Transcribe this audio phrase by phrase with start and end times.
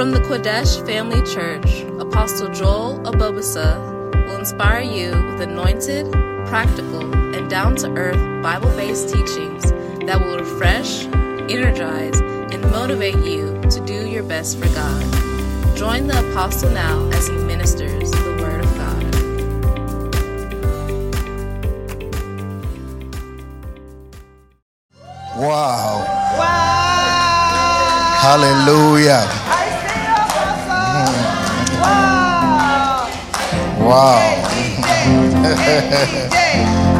[0.00, 3.78] From the Qodesh Family Church, Apostle Joel Abobasa
[4.14, 6.10] will inspire you with anointed,
[6.46, 9.72] practical, and down to earth Bible based teachings
[10.06, 11.04] that will refresh,
[11.52, 15.76] energize, and motivate you to do your best for God.
[15.76, 19.04] Join the Apostle now as he ministers the Word of God.
[25.36, 26.06] Wow.
[26.38, 26.80] Wow.
[28.22, 29.39] Hallelujah.
[33.90, 34.62] Wow.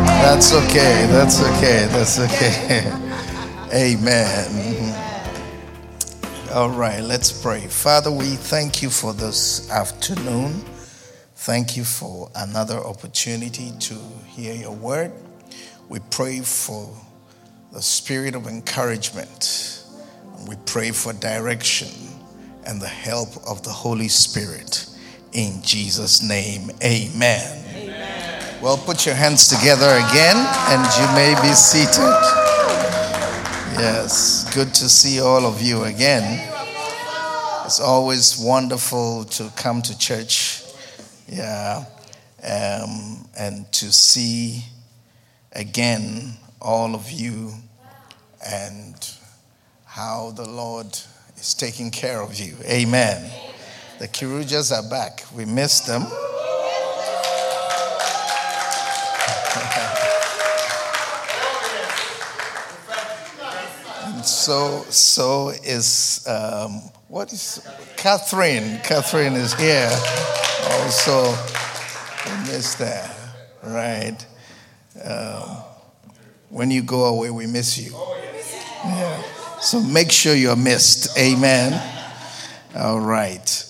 [0.09, 1.07] That's okay.
[1.09, 1.87] That's okay.
[1.93, 2.91] That's okay.
[3.73, 4.51] Amen.
[4.51, 5.11] Mm-hmm.
[6.53, 7.69] All right, let's pray.
[7.69, 10.65] Father, we thank you for this afternoon.
[11.37, 13.95] Thank you for another opportunity to
[14.27, 15.13] hear your word.
[15.89, 16.93] We pray for
[17.73, 19.85] the spirit of encouragement.
[20.49, 21.91] We pray for direction
[22.67, 24.90] and the help of the Holy Spirit.
[25.33, 27.61] In Jesus' name, amen.
[28.61, 32.03] Well, put your hands together again and you may be seated.
[33.79, 36.47] Yes, good to see all of you again.
[37.65, 40.65] It's always wonderful to come to church,
[41.29, 41.85] yeah,
[42.43, 44.65] um, and to see
[45.53, 47.53] again all of you
[48.45, 49.11] and
[49.85, 50.87] how the Lord
[51.37, 52.57] is taking care of you.
[52.65, 53.31] Amen.
[54.01, 55.25] The Kirujas are back.
[55.37, 56.07] We missed them.
[64.23, 67.67] So, so is um, what is
[67.97, 68.79] Catherine?
[68.85, 69.91] Catherine is here.
[70.73, 71.31] Also,
[72.27, 73.17] we missed that,
[73.63, 74.19] right?
[75.03, 75.63] Um,
[76.51, 77.93] when you go away, we miss you.
[78.85, 79.23] Yeah.
[79.61, 81.19] So make sure you're missed.
[81.19, 81.81] Amen.
[82.75, 83.70] All right.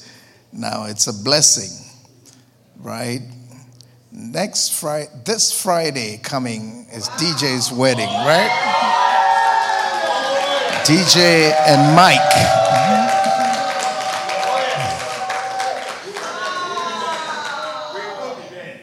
[0.52, 1.86] Now it's a blessing,
[2.78, 3.20] right?
[4.10, 8.50] Next Friday, this Friday coming is DJ's wedding, right?
[10.84, 12.18] DJ and Mike.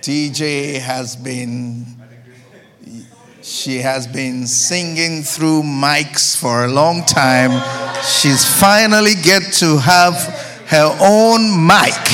[0.01, 1.85] DJ has been
[3.41, 7.51] she has been singing through mics for a long time.
[8.03, 10.15] She's finally get to have
[10.67, 11.93] her own mic.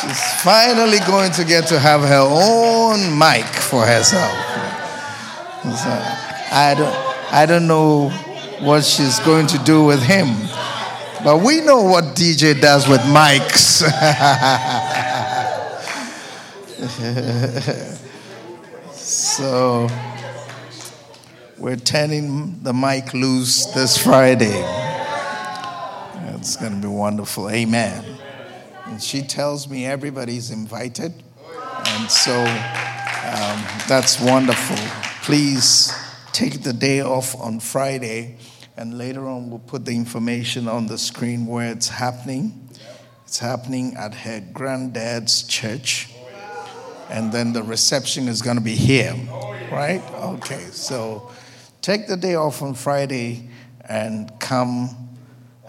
[0.00, 4.32] She's finally going to get to have her own mic for herself.
[5.62, 5.90] So
[6.50, 6.94] I don't
[7.32, 8.08] I don't know
[8.60, 10.28] what she's going to do with him.
[11.22, 13.82] But we know what DJ does with mics.
[18.92, 19.88] so
[21.58, 24.87] we're turning the mic loose this Friday.
[26.48, 27.50] It's going to be wonderful.
[27.50, 28.02] Amen.
[28.86, 31.12] And she tells me everybody's invited.
[31.44, 34.78] And so um, that's wonderful.
[35.24, 35.92] Please
[36.32, 38.38] take the day off on Friday,
[38.78, 42.70] and later on, we'll put the information on the screen where it's happening.
[43.26, 46.10] It's happening at her granddad's church,
[47.10, 49.14] and then the reception is going to be here,
[49.70, 50.02] right?
[50.14, 51.30] Okay, so
[51.82, 53.50] take the day off on Friday
[53.86, 55.07] and come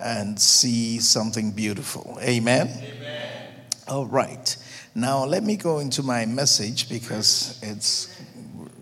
[0.02, 2.18] and see something beautiful.
[2.22, 2.68] Amen?
[2.68, 3.30] Amen.
[3.88, 4.56] All right.
[4.96, 8.20] Now, let me go into my message because it's,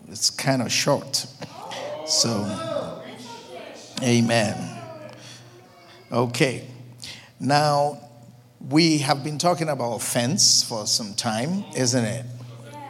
[0.10, 1.26] it's kind of short.
[2.06, 2.30] So,
[4.02, 4.56] amen.
[6.12, 6.66] Okay.
[7.40, 8.00] Now,
[8.70, 12.26] we have been talking about offense for some time, isn't it?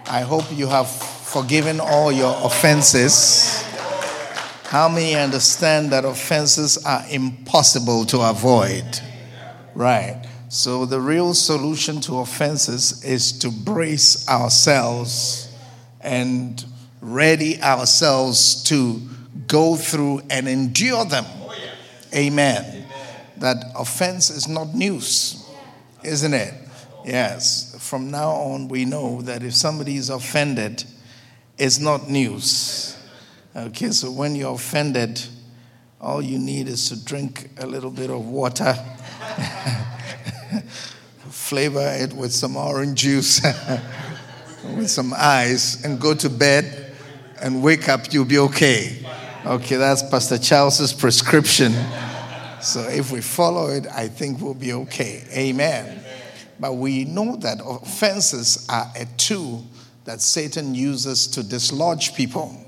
[0.10, 3.67] I hope you have forgiven all your offenses.
[4.68, 9.00] How many understand that offenses are impossible to avoid?
[9.74, 10.22] Right.
[10.50, 15.50] So, the real solution to offenses is to brace ourselves
[16.02, 16.66] and
[17.00, 19.00] ready ourselves to
[19.48, 21.26] go through and endure them.
[22.14, 22.88] Amen.
[23.38, 25.50] That offense is not news,
[26.04, 26.54] isn't it?
[27.06, 27.74] Yes.
[27.80, 30.84] From now on, we know that if somebody is offended,
[31.58, 32.97] it's not news.
[33.58, 35.20] Okay, so when you're offended,
[36.00, 38.76] all you need is to drink a little bit of water,
[41.30, 43.44] flavor it with some orange juice,
[44.76, 46.94] with some ice, and go to bed
[47.42, 49.04] and wake up, you'll be okay.
[49.44, 51.74] Okay, that's Pastor Charles's prescription.
[52.62, 55.24] So if we follow it, I think we'll be okay.
[55.32, 56.04] Amen.
[56.60, 59.66] But we know that offenses are a tool
[60.06, 62.67] that Satan uses to dislodge people,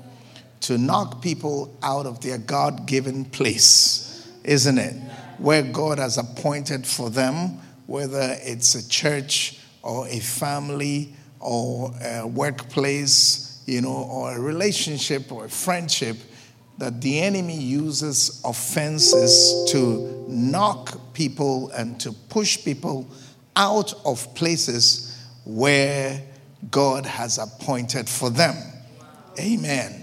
[0.60, 4.96] to knock people out of their God given place, isn't it?
[5.40, 12.26] where God has appointed for them, whether it's a church or a family or a
[12.26, 16.18] workplace, you know, or a relationship or a friendship,
[16.76, 23.08] that the enemy uses offenses to knock people and to push people
[23.56, 26.22] out of places where
[26.70, 28.56] God has appointed for them.
[29.38, 29.99] Amen.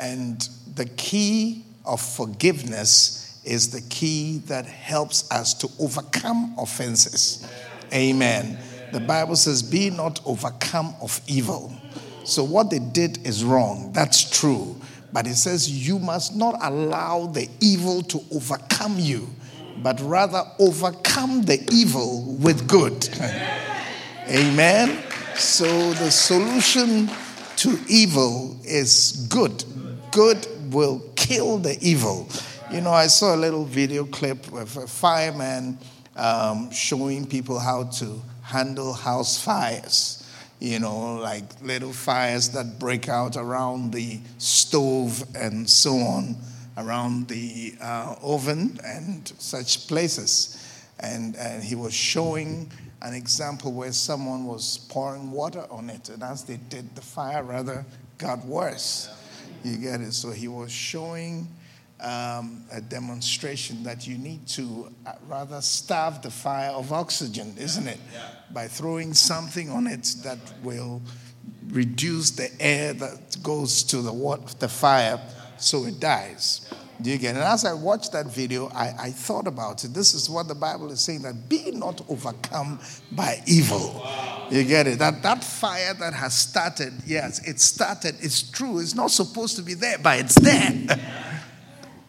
[0.00, 0.40] And
[0.74, 7.46] the key of forgiveness is the key that helps us to overcome offenses.
[7.92, 8.58] Amen.
[8.92, 11.72] The Bible says, Be not overcome of evil.
[12.24, 13.92] So, what they did is wrong.
[13.92, 14.76] That's true.
[15.12, 19.28] But it says, You must not allow the evil to overcome you,
[19.82, 23.08] but rather overcome the evil with good.
[24.28, 25.02] Amen.
[25.34, 27.10] So, the solution
[27.56, 29.62] to evil is good.
[30.12, 32.28] Good will kill the evil.
[32.72, 35.78] You know, I saw a little video clip of a fireman
[36.16, 40.28] um, showing people how to handle house fires.
[40.58, 46.36] You know, like little fires that break out around the stove and so on,
[46.76, 50.56] around the uh, oven and such places.
[50.98, 52.70] And, and he was showing
[53.00, 57.42] an example where someone was pouring water on it, and as they did, the fire
[57.42, 57.86] rather
[58.18, 59.08] got worse.
[59.64, 60.12] You get it?
[60.12, 61.48] So he was showing
[62.00, 67.86] um, a demonstration that you need to uh, rather starve the fire of oxygen, isn't
[67.86, 68.00] it?
[68.52, 71.02] By throwing something on it that will
[71.68, 75.20] reduce the air that goes to the, water, the fire
[75.58, 76.66] so it dies.
[77.02, 77.38] Do you get it?
[77.38, 79.94] And as I watched that video, I, I thought about it.
[79.94, 82.80] This is what the Bible is saying that be not overcome
[83.12, 84.06] by evil.
[84.50, 84.98] You get it?
[84.98, 88.16] That that fire that has started, yes, it started.
[88.20, 88.80] It's true.
[88.80, 90.98] It's not supposed to be there, but it's there.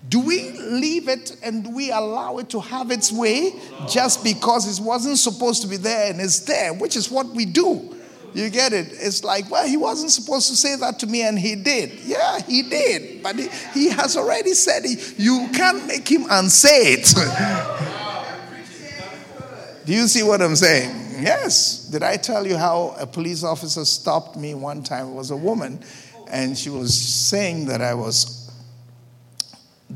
[0.09, 3.53] Do we leave it and do we allow it to have its way
[3.87, 7.45] just because it wasn't supposed to be there and it's there, which is what we
[7.45, 7.95] do?
[8.33, 8.87] You get it?
[8.91, 11.99] It's like, well, he wasn't supposed to say that to me and he did.
[12.05, 13.21] Yeah, he did.
[13.21, 15.19] But he, he has already said it.
[15.19, 17.13] You can't make him unsay it.
[19.85, 20.95] Do you see what I'm saying?
[21.21, 21.87] Yes.
[21.87, 25.09] Did I tell you how a police officer stopped me one time?
[25.09, 25.83] It was a woman,
[26.29, 28.49] and she was saying that I was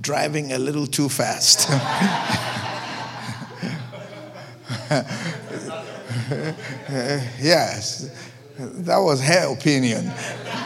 [0.02, 1.70] driving a little too fast.
[7.40, 8.10] yes,
[8.58, 10.12] that was her opinion.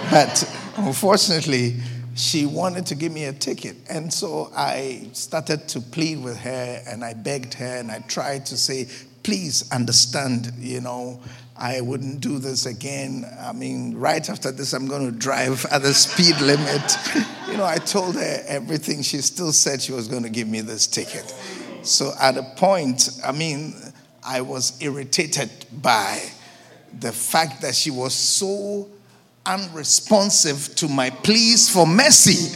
[0.10, 0.44] But
[0.78, 1.76] unfortunately,
[2.16, 3.76] she wanted to give me a ticket.
[3.90, 8.46] And so I started to plead with her and I begged her and I tried
[8.48, 8.88] to say,
[9.24, 11.20] please understand, you know,
[11.56, 13.26] I wouldn't do this again.
[13.42, 16.98] I mean, right after this, I'm going to drive at the speed limit.
[17.50, 19.02] you know, I told her everything.
[19.02, 21.34] She still said she was going to give me this ticket.
[21.82, 23.74] So at a point, I mean,
[24.24, 25.50] I was irritated
[25.82, 26.22] by
[27.00, 28.88] the fact that she was so
[29.46, 32.56] unresponsive to my pleas for mercy,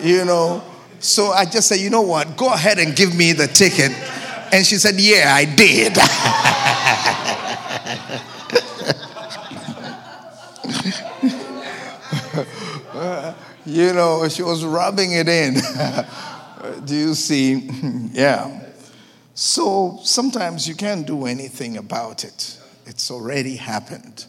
[0.00, 0.62] you know.
[0.98, 3.92] So I just said, you know what, go ahead and give me the ticket.
[4.52, 5.96] And she said, yeah, I did.
[13.64, 15.54] you know, she was rubbing it in.
[16.84, 17.54] Do you see?
[18.12, 18.61] yeah.
[19.34, 24.26] So sometimes you can't do anything about it, it's already happened.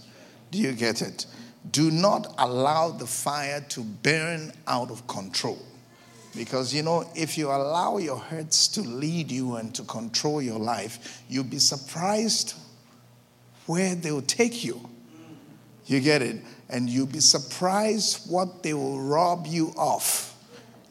[0.52, 1.26] Do you get it?
[1.72, 5.60] Do not allow the fire to burn out of control.
[6.36, 10.60] Because, you know, if you allow your hurts to lead you and to control your
[10.60, 12.56] life, you'll be surprised
[13.66, 14.90] where they'll take you.
[15.86, 16.42] You get it?
[16.70, 20.33] And you'll be surprised what they will rob you of.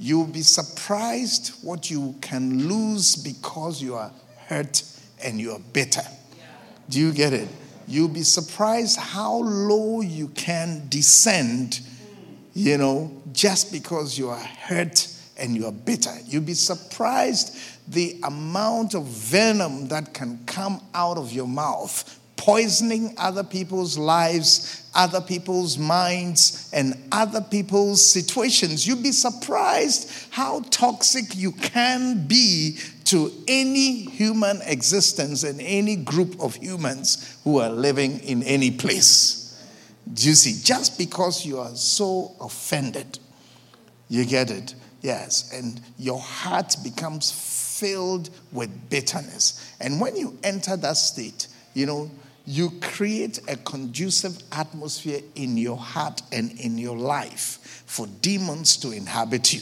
[0.02, 4.10] You'll be surprised what you can lose because you are
[4.48, 4.82] hurt
[5.22, 6.02] and you are bitter.
[6.90, 7.48] Do you get it?
[7.86, 11.82] You'll be surprised how low you can descend,
[12.52, 15.06] you know, just because you are hurt
[15.38, 16.14] and you are bitter.
[16.26, 17.56] You'll be surprised
[17.86, 24.81] the amount of venom that can come out of your mouth, poisoning other people's lives,
[24.94, 28.86] other people's minds, and other people's situations.
[28.86, 36.40] You'd be surprised how toxic you can be to any human existence and any group
[36.40, 39.42] of humans who are living in any place.
[40.12, 40.62] Do you see?
[40.62, 43.18] Just because you are so offended,
[44.08, 44.74] you get it?
[45.00, 45.52] Yes.
[45.52, 49.74] And your heart becomes filled with bitterness.
[49.80, 52.10] And when you enter that state, you know,
[52.46, 58.90] you create a conducive atmosphere in your heart and in your life for demons to
[58.90, 59.60] inhabit you.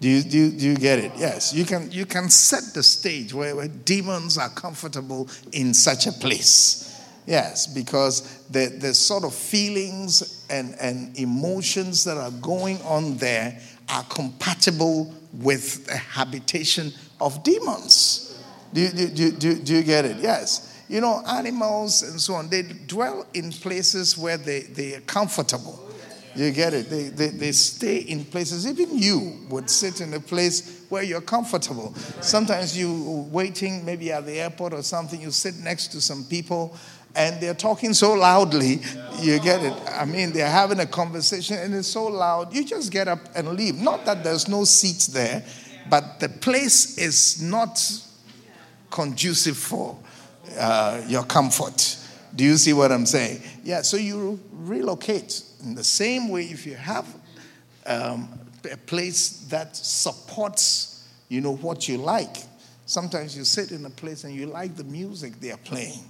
[0.00, 1.12] Do you, do, you, do you get it?
[1.16, 1.54] Yes.
[1.54, 6.12] You can, you can set the stage where, where demons are comfortable in such a
[6.12, 7.00] place.
[7.24, 13.60] Yes, because the, the sort of feelings and, and emotions that are going on there
[13.88, 18.42] are compatible with the habitation of demons.
[18.74, 20.16] Do you, do, do, do you get it?
[20.16, 20.71] Yes.
[20.92, 25.88] You know, animals and so on, they dwell in places where they, they are comfortable.
[26.36, 26.90] You get it?
[26.90, 28.66] They, they, they stay in places.
[28.66, 31.94] Even you would sit in a place where you're comfortable.
[32.20, 36.76] Sometimes you waiting, maybe at the airport or something, you sit next to some people
[37.16, 38.82] and they're talking so loudly.
[39.18, 39.72] You get it?
[39.88, 42.54] I mean, they're having a conversation and it's so loud.
[42.54, 43.76] You just get up and leave.
[43.76, 45.42] Not that there's no seats there,
[45.88, 47.80] but the place is not
[48.90, 49.96] conducive for
[50.58, 51.98] uh, your comfort.
[52.34, 53.42] Do you see what I'm saying?
[53.62, 57.06] Yeah, so you relocate in the same way, if you have
[57.86, 58.28] um,
[58.70, 62.36] a place that supports, you know, what you like,
[62.86, 66.00] sometimes you sit in a place and you like the music they are playing.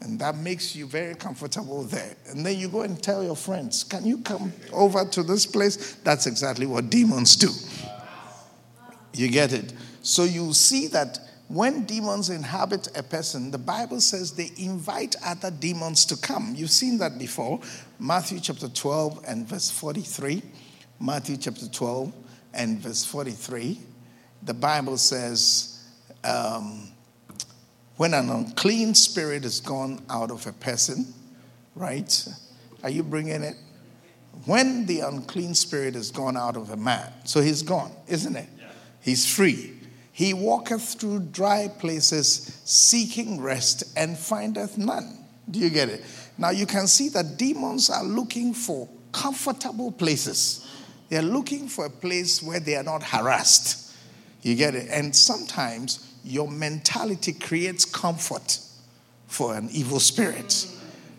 [0.00, 2.14] And that makes you very comfortable there.
[2.28, 5.94] And then you go and tell your friends, Can you come over to this place?
[6.04, 7.48] That's exactly what demons do.
[9.14, 9.72] You get it?
[10.02, 15.50] So you see that when demons inhabit a person, the Bible says they invite other
[15.50, 16.54] demons to come.
[16.56, 17.60] You've seen that before.
[17.98, 20.42] Matthew chapter 12 and verse 43.
[21.00, 22.12] Matthew chapter 12
[22.54, 23.78] and verse 43.
[24.42, 25.82] The Bible says,
[26.24, 26.88] um,
[27.96, 31.12] when an unclean spirit is gone out of a person,
[31.74, 32.26] right?
[32.82, 33.56] Are you bringing it?
[34.46, 38.48] When the unclean spirit is gone out of a man, so he's gone, isn't it?
[39.00, 39.74] He's free.
[40.14, 45.18] He walketh through dry places, seeking rest, and findeth none.
[45.50, 46.04] Do you get it?
[46.38, 50.70] Now you can see that demons are looking for comfortable places.
[51.08, 53.92] They're looking for a place where they are not harassed.
[54.42, 54.88] You get it?
[54.88, 58.60] And sometimes your mentality creates comfort
[59.26, 60.68] for an evil spirit.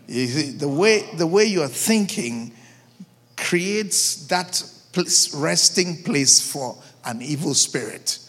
[0.08, 2.54] You see, the way the way you're thinking
[3.36, 8.20] creates that place, resting place for an evil spirit.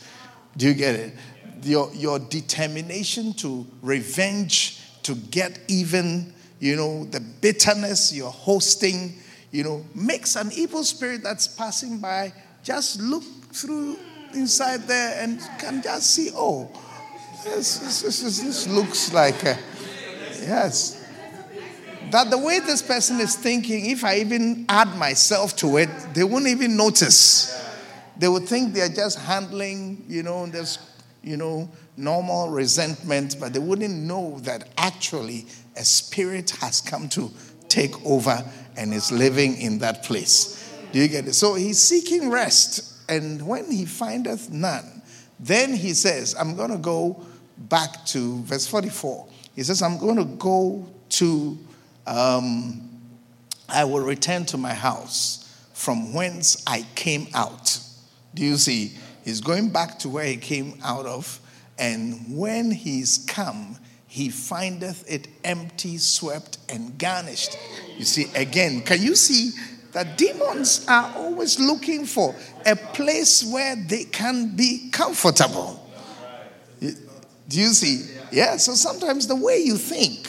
[0.57, 1.15] Do you get it?
[1.63, 9.15] Your, your determination to revenge, to get even, you know, the bitterness you're hosting,
[9.51, 12.33] you know, makes an evil spirit that's passing by
[12.63, 13.97] just look through
[14.35, 16.69] inside there and can just see, oh,
[17.45, 19.59] this, this, this, this looks like, a,
[20.41, 21.03] yes.
[22.11, 26.25] That the way this person is thinking, if I even add myself to it, they
[26.25, 27.66] won't even notice.
[28.19, 30.79] They would think they're just handling, you know, there's,
[31.23, 35.47] you know, normal resentment, but they wouldn't know that actually
[35.77, 37.31] a spirit has come to
[37.69, 38.45] take over
[38.77, 40.73] and is living in that place.
[40.93, 41.35] Do you get it?
[41.35, 45.03] So he's seeking rest, and when he findeth none,
[45.39, 47.23] then he says, I'm going to go
[47.59, 49.27] back to verse 44.
[49.55, 51.59] He says, I'm going to go to,
[52.07, 52.89] um,
[53.69, 55.43] I will return to my house
[55.75, 57.79] from whence I came out.
[58.37, 58.93] Do you see?
[59.25, 61.41] He's going back to where he came out of,
[61.79, 67.57] and when he's come, he findeth it empty, swept, and garnished.
[67.97, 69.51] You see, again, can you see
[69.93, 72.35] that demons are always looking for
[72.67, 75.83] a place where they can be comfortable?
[76.79, 78.15] Do you see?
[78.31, 80.29] Yeah, so sometimes the way you think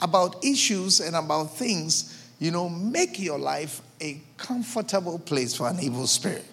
[0.00, 5.80] about issues and about things, you know, make your life a comfortable place for an
[5.80, 6.46] evil spirit.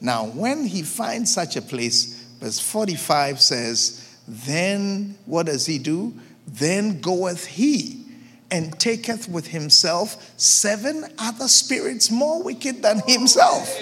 [0.00, 6.14] Now, when he finds such a place, verse 45 says, Then what does he do?
[6.46, 8.06] Then goeth he
[8.50, 13.78] and taketh with himself seven other spirits more wicked than himself.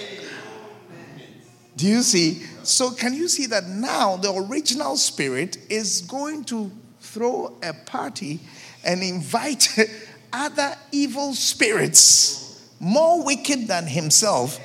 [1.76, 2.42] Do you see?
[2.64, 6.70] So, can you see that now the original spirit is going to
[7.00, 8.40] throw a party
[8.84, 9.78] and invite
[10.32, 14.60] other evil spirits more wicked than himself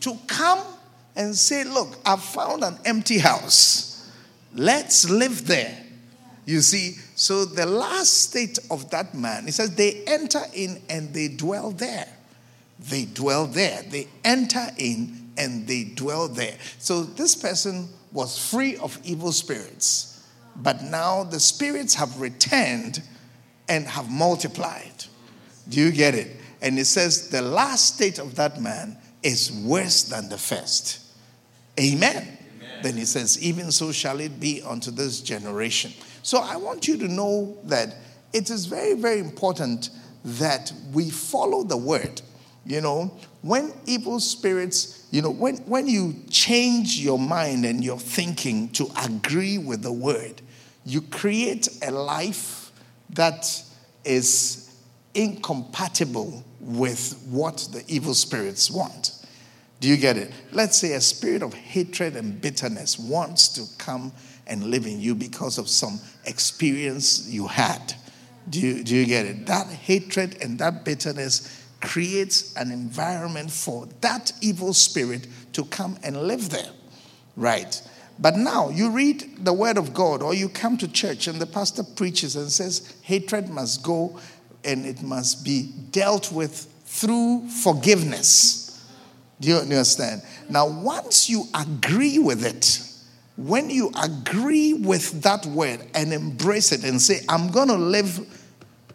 [0.00, 0.62] to come
[1.18, 4.10] and say, Look, I've found an empty house.
[4.54, 5.84] Let's live there.
[6.46, 11.12] You see, so the last state of that man, he says, they enter in and
[11.12, 12.08] they dwell there.
[12.78, 13.82] They dwell there.
[13.82, 16.56] They enter in and they dwell there.
[16.78, 23.02] So this person was free of evil spirits, but now the spirits have returned
[23.68, 25.04] and have multiplied.
[25.68, 26.34] Do you get it?
[26.62, 31.07] And it says the last state of that man is worse than the first.
[31.78, 32.16] Amen.
[32.16, 32.82] Amen.
[32.82, 35.92] Then he says, Even so shall it be unto this generation.
[36.22, 37.94] So I want you to know that
[38.32, 39.90] it is very, very important
[40.24, 42.20] that we follow the word.
[42.66, 47.98] You know, when evil spirits, you know, when, when you change your mind and your
[47.98, 50.42] thinking to agree with the word,
[50.84, 52.72] you create a life
[53.10, 53.62] that
[54.04, 54.76] is
[55.14, 59.17] incompatible with what the evil spirits want.
[59.80, 60.32] Do you get it?
[60.52, 64.12] Let's say a spirit of hatred and bitterness wants to come
[64.46, 67.94] and live in you because of some experience you had.
[68.50, 69.46] Do you, do you get it?
[69.46, 76.22] That hatred and that bitterness creates an environment for that evil spirit to come and
[76.22, 76.70] live there.
[77.36, 77.80] Right.
[78.18, 81.46] But now you read the word of God or you come to church and the
[81.46, 84.18] pastor preaches and says hatred must go
[84.64, 88.67] and it must be dealt with through forgiveness.
[89.40, 90.22] Do you understand?
[90.48, 92.82] Now, once you agree with it,
[93.36, 98.18] when you agree with that word and embrace it and say, I'm going to live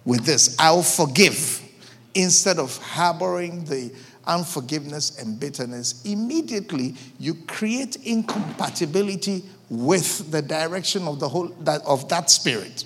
[0.04, 1.62] with this, I'll forgive,
[2.14, 3.94] instead of harboring the
[4.26, 12.10] unforgiveness and bitterness, immediately you create incompatibility with the direction of the whole that, of
[12.10, 12.84] that spirit.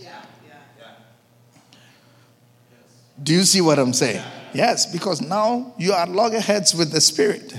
[3.21, 4.23] Do you see what I'm saying?
[4.53, 7.53] Yes, because now you are loggerheads with the spirit.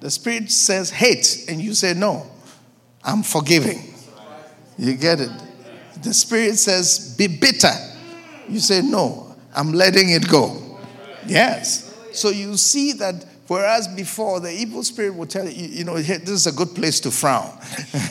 [0.00, 2.26] The spirit says hate, and you say no.
[3.04, 3.92] I'm forgiving.
[4.78, 5.30] You get it?
[6.02, 7.72] The Spirit says, be bitter.
[8.48, 10.78] You say, no, I'm letting it go.
[11.26, 11.96] Yes.
[12.12, 16.28] So you see that whereas before the evil spirit will tell you, you know, this
[16.28, 17.56] is a good place to frown.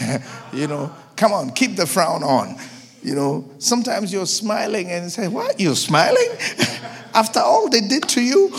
[0.54, 2.56] you know, come on, keep the frown on.
[3.04, 5.60] You know, sometimes you're smiling and say, What?
[5.60, 6.30] You're smiling?
[7.14, 8.52] After all they did to you?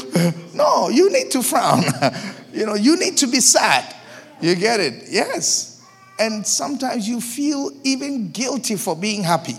[0.55, 1.83] no, you need to frown.
[2.53, 3.95] you know, you need to be sad.
[4.41, 5.05] You get it?
[5.09, 5.83] Yes.
[6.19, 9.57] And sometimes you feel even guilty for being happy.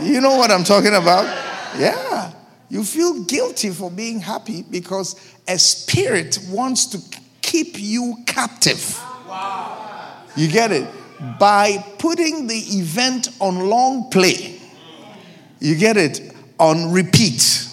[0.00, 1.24] You know what I'm talking about?
[1.78, 2.32] Yeah.
[2.68, 5.14] You feel guilty for being happy because
[5.46, 6.98] a spirit wants to
[7.40, 9.00] keep you captive.
[10.34, 10.88] You get it?
[11.38, 14.60] By putting the event on long play.
[15.60, 16.34] You get it?
[16.58, 17.68] On repeat.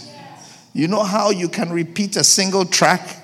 [0.74, 3.18] You know how you can repeat a single track?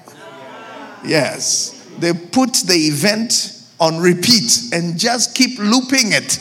[1.03, 6.39] Yes they put the event on repeat and just keep looping it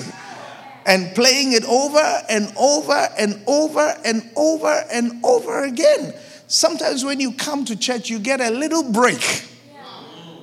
[0.87, 6.14] and playing it over and over and over and over and over again.
[6.46, 9.48] Sometimes when you come to church, you get a little break.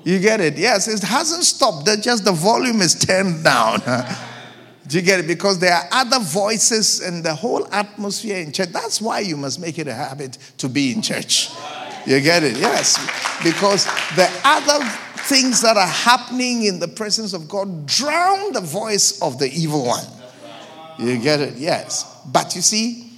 [0.04, 0.58] You get it?
[0.58, 1.86] Yes, it hasn't stopped.
[1.86, 3.82] That just the volume is turned down.
[4.88, 5.28] Do you get it?
[5.28, 8.70] Because there are other voices and the whole atmosphere in church.
[8.70, 11.50] That's why you must make it a habit to be in church.
[12.06, 12.58] You get it?
[12.58, 12.98] Yes.
[13.44, 13.86] Because
[14.16, 14.84] the other
[15.24, 19.86] things that are happening in the presence of God drown the voice of the evil
[19.86, 20.04] one.
[21.00, 21.56] You get it?
[21.56, 22.22] Yes.
[22.26, 23.12] But you see,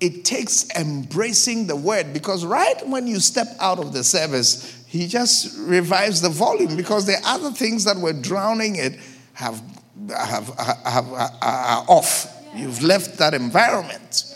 [0.00, 5.06] it takes embracing the word because right when you step out of the service, he
[5.06, 8.98] just revives the volume because the other things that were drowning it
[9.34, 9.60] have,
[10.08, 12.26] have, have, have are off.
[12.56, 14.34] You've left that environment.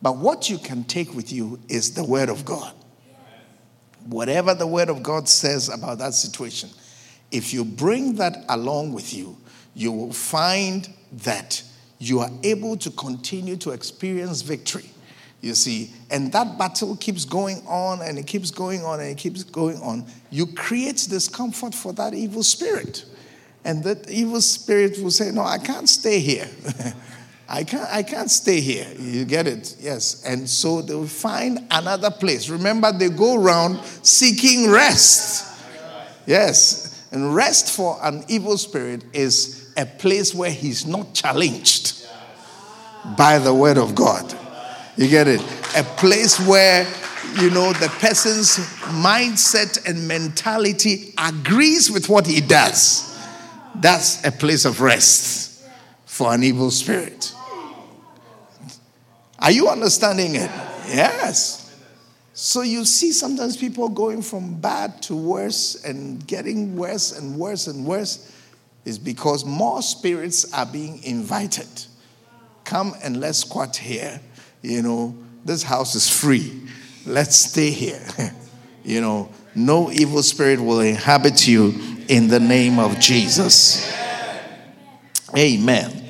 [0.00, 2.72] But what you can take with you is the Word of God.
[4.06, 6.70] Whatever the Word of God says about that situation,
[7.32, 9.36] if you bring that along with you,
[9.74, 10.88] you will find
[11.24, 11.60] that
[11.98, 14.88] you are able to continue to experience victory.
[15.40, 19.18] You see, and that battle keeps going on and it keeps going on and it
[19.18, 20.04] keeps going on.
[20.30, 23.04] You create discomfort for that evil spirit.
[23.64, 26.48] And that evil spirit will say, No, I can't stay here.
[27.48, 28.86] I can't, I can't stay here.
[28.98, 29.76] You get it?
[29.80, 30.22] Yes.
[30.24, 32.50] And so they'll find another place.
[32.50, 35.46] Remember, they go around seeking rest.
[36.26, 37.08] Yes.
[37.10, 42.06] And rest for an evil spirit is a place where he's not challenged
[43.16, 44.36] by the word of God.
[44.98, 45.40] You get it?
[45.76, 46.84] A place where,
[47.40, 48.58] you know, the person's
[49.00, 53.16] mindset and mentality agrees with what he does.
[53.76, 55.62] That's a place of rest
[56.04, 57.32] for an evil spirit.
[59.38, 60.50] Are you understanding it?
[60.88, 61.76] Yes.
[62.34, 67.68] So you see sometimes people going from bad to worse and getting worse and worse
[67.68, 68.34] and worse
[68.84, 71.68] is because more spirits are being invited.
[72.64, 74.20] Come and let's squat here.
[74.62, 76.62] You know, this house is free.
[77.06, 78.00] Let's stay here.
[78.84, 81.74] you know, no evil spirit will inhabit you
[82.08, 83.92] in the name of Jesus.
[85.36, 86.04] Amen.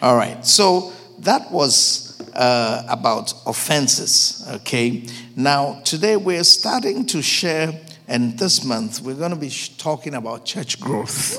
[0.00, 0.44] All right.
[0.44, 4.46] So that was uh, about offenses.
[4.56, 5.06] Okay.
[5.36, 7.72] Now, today we're starting to share,
[8.08, 11.38] and this month we're going to be talking about church growth.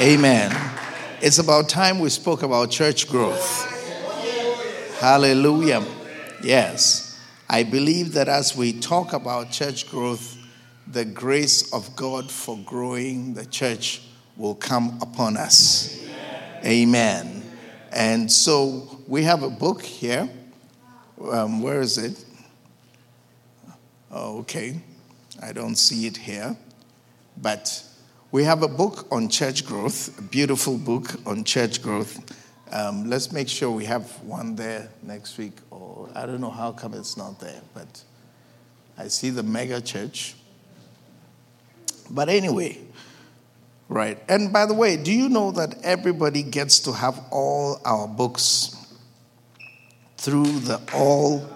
[0.00, 0.54] Amen.
[1.20, 3.66] It's about time we spoke about church growth.
[5.00, 5.84] Hallelujah.
[6.44, 7.20] Yes.
[7.48, 10.36] I believe that as we talk about church growth,
[10.86, 14.02] the grace of God for growing the church
[14.36, 16.06] will come upon us.
[16.64, 17.42] Amen.
[17.90, 20.28] And so we have a book here.
[21.20, 22.24] Um, where is it?
[24.12, 24.80] Oh, okay.
[25.42, 26.56] I don't see it here.
[27.36, 27.82] But
[28.30, 32.20] we have a book on church growth, a beautiful book on church growth.
[32.70, 36.72] Um, let's make sure we have one there next week, or I don't know how
[36.72, 38.02] come it's not there, but
[38.98, 40.34] I see the mega church.
[42.10, 42.78] But anyway,
[43.88, 44.22] right.
[44.28, 48.74] And by the way, do you know that everybody gets to have all our books
[50.18, 51.48] through the All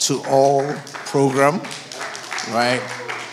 [0.00, 0.70] to All
[1.06, 1.60] program,
[2.50, 2.82] right?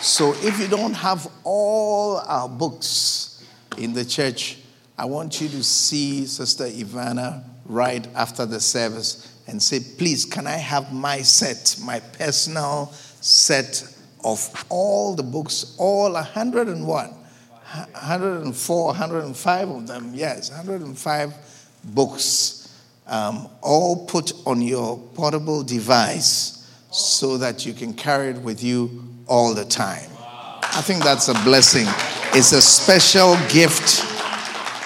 [0.04, 3.42] So if you don't have all our books
[3.78, 4.58] in the church,
[4.98, 10.46] I want you to see Sister Ivana right after the service and say, please, can
[10.46, 13.82] I have my set, my personal set
[14.22, 21.34] of all the books, all 101, 104, 105 of them, yes, 105
[21.82, 28.62] books, um, all put on your portable device so that you can carry it with
[28.62, 30.10] you all the time.
[30.62, 31.86] I think that's a blessing.
[32.36, 34.04] It's a special gift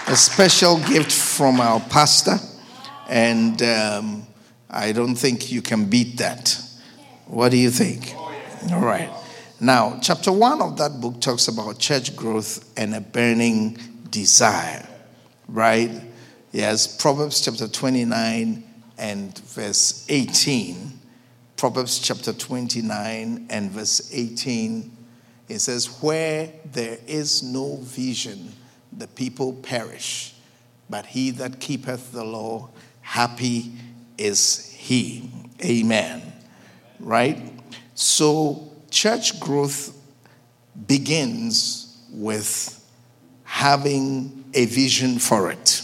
[0.09, 2.39] a special gift from our pastor,
[3.11, 4.27] and um,
[4.71, 6.59] I don't think you can beat that.
[7.27, 8.15] What do you think?
[8.73, 9.11] All right.
[9.61, 13.77] Now, chapter one of that book talks about church growth and a burning
[14.11, 14.89] desire,
[15.47, 15.91] right?
[16.53, 18.65] Yes, Proverbs chapter 29
[18.97, 20.98] and verse 18.
[21.59, 24.97] Proverbs chapter 29 and verse 18.
[25.49, 28.53] It says, Where there is no vision,
[28.97, 30.35] the people perish,
[30.89, 33.73] but he that keepeth the law, happy
[34.17, 35.33] is he.
[35.65, 36.33] Amen.
[37.01, 37.53] Right?
[37.97, 40.01] So, church growth
[40.87, 42.89] begins with
[43.43, 45.83] having a vision for it.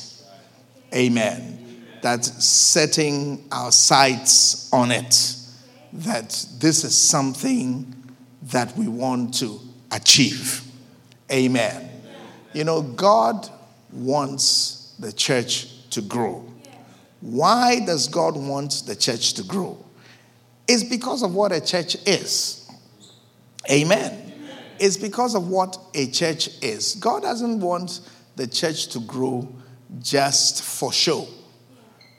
[0.94, 1.84] Amen.
[2.00, 5.40] That's setting our sights on it.
[5.94, 7.94] That this is something
[8.42, 10.62] that we want to achieve.
[11.32, 11.88] Amen.
[12.52, 13.48] You know, God
[13.92, 16.44] wants the church to grow.
[17.20, 19.82] Why does God want the church to grow?
[20.68, 22.68] It's because of what a church is.
[23.70, 24.32] Amen.
[24.78, 26.96] It's because of what a church is.
[26.96, 28.00] God doesn't want
[28.36, 29.48] the church to grow
[30.00, 31.26] just for show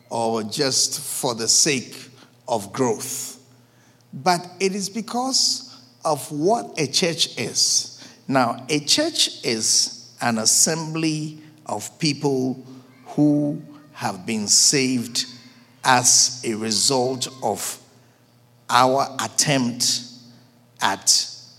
[0.10, 2.10] or just for the sake
[2.48, 3.35] of growth,
[4.15, 7.91] but it is because of what a church is.
[8.28, 12.65] Now, a church is an assembly of people
[13.08, 13.62] who
[13.93, 15.25] have been saved
[15.84, 17.80] as a result of
[18.69, 20.01] our attempt
[20.82, 21.10] at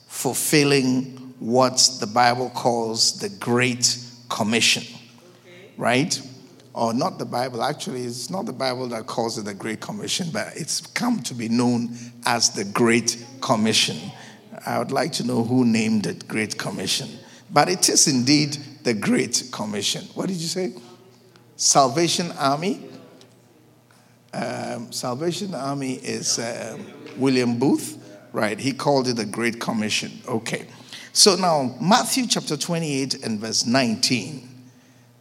[0.08, 4.84] fulfilling what the Bible calls the Great Commission.
[5.76, 6.20] Right?
[6.76, 10.28] Or not the Bible, actually, it's not the Bible that calls it the Great Commission,
[10.30, 13.96] but it's come to be known as the Great Commission.
[14.66, 17.08] I would like to know who named it Great Commission.
[17.50, 20.04] But it is indeed the Great Commission.
[20.14, 20.74] What did you say?
[21.56, 22.90] Salvation Army.
[24.34, 26.76] Um, Salvation Army is uh,
[27.16, 27.96] William Booth,
[28.34, 28.58] right?
[28.58, 30.12] He called it the Great Commission.
[30.28, 30.66] Okay.
[31.14, 34.55] So now, Matthew chapter 28 and verse 19.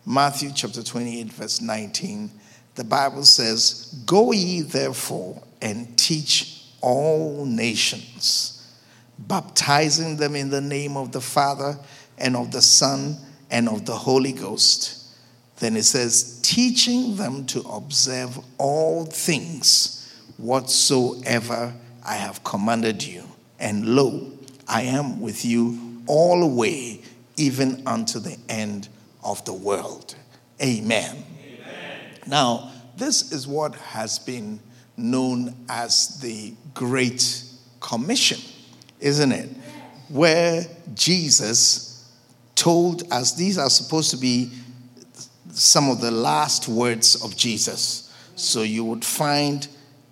[0.06, 2.30] Matthew chapter 28, verse 19.
[2.76, 8.72] The Bible says, Go ye therefore and teach all nations,
[9.18, 11.80] baptizing them in the name of the Father
[12.20, 13.18] and of the Son
[13.50, 15.08] and of the Holy Ghost.
[15.58, 21.74] Then it says, teaching them to observe all things whatsoever
[22.06, 23.24] I have commanded you.
[23.60, 24.32] And lo,
[24.68, 27.04] I am with you always,
[27.38, 28.89] even unto the end
[29.26, 30.16] of the world.
[30.62, 31.26] Amen.
[31.44, 32.00] Amen.
[32.28, 34.60] Now, this is what has been
[34.96, 37.44] known as the Great
[37.82, 38.40] Commission,
[39.00, 39.50] isn't it?
[40.08, 42.14] Where Jesus
[42.56, 44.52] told us these are supposed to be
[45.52, 48.14] some of the last words of Jesus.
[48.36, 49.68] So you would find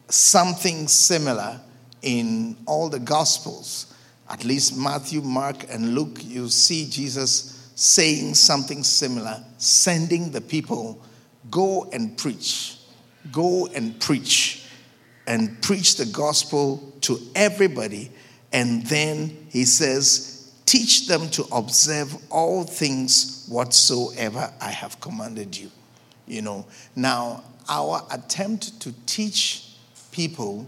[0.10, 1.60] something similar
[2.02, 3.94] in all the Gospels.
[4.30, 11.02] At least Matthew, Mark, and Luke, you see Jesus saying something similar, sending the people,
[11.50, 12.78] go and preach,
[13.32, 14.66] go and preach,
[15.28, 18.12] and preach the gospel to everybody.
[18.52, 20.30] And then he says,
[20.66, 25.70] Teach them to observe all things whatsoever I have commanded you.
[26.26, 29.76] You know, now our attempt to teach
[30.12, 30.68] people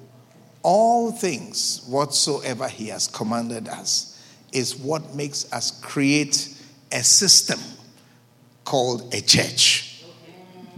[0.64, 4.20] all things whatsoever He has commanded us
[4.52, 6.55] is what makes us create
[6.92, 7.60] a system
[8.64, 10.04] called a church.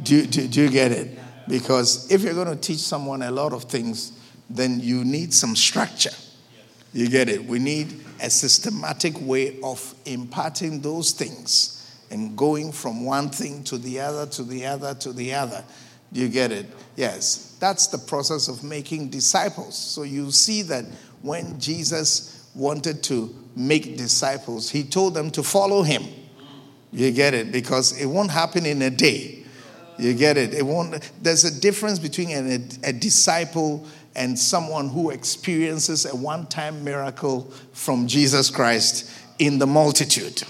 [0.04, 1.18] Do, do, do you get it?
[1.48, 4.12] Because if you're going to teach someone a lot of things,
[4.50, 6.12] then you need some structure.
[6.94, 7.46] You get it?
[7.46, 11.74] We need a systematic way of imparting those things
[12.10, 15.64] and going from one thing to the other, to the other, to the other.
[16.14, 16.66] Do you get it?
[16.96, 17.58] Yes.
[17.60, 19.78] That's the process of making disciples.
[19.78, 20.86] So you see that
[21.22, 26.04] when Jesus wanted to make disciples, he told them to follow him.
[26.92, 27.52] You get it?
[27.52, 29.44] Because it won't happen in a day.
[30.00, 30.54] You get it?
[30.54, 31.12] It won't.
[31.22, 38.08] There's a difference between a, a disciple and someone who experiences a one-time miracle from
[38.08, 40.44] Jesus Christ in the multitude.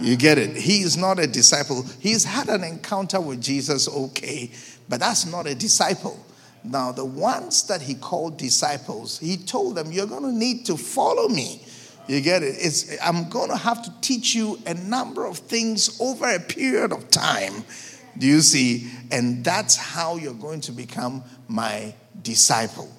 [0.00, 0.56] You get it?
[0.56, 1.84] He is not a disciple.
[2.00, 4.50] He's had an encounter with Jesus, okay,
[4.88, 6.18] but that's not a disciple.
[6.64, 10.76] Now, the ones that he called disciples, he told them, You're going to need to
[10.76, 11.62] follow me.
[12.08, 12.56] You get it?
[12.58, 16.92] It's, I'm going to have to teach you a number of things over a period
[16.92, 17.64] of time.
[18.18, 18.90] Do you see?
[19.10, 22.90] And that's how you're going to become my disciple.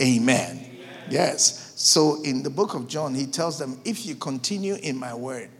[0.00, 0.58] Amen.
[0.58, 0.80] Amen.
[1.10, 1.72] Yes.
[1.76, 5.50] So in the book of John, he tells them, If you continue in my word,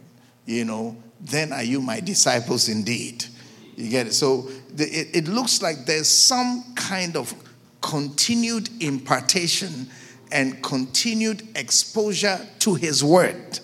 [0.45, 3.25] you know, then are you my disciples indeed.
[3.75, 4.13] You get it?
[4.13, 7.33] So the, it, it looks like there's some kind of
[7.83, 9.87] continued impartation
[10.31, 13.59] and continued exposure to his word.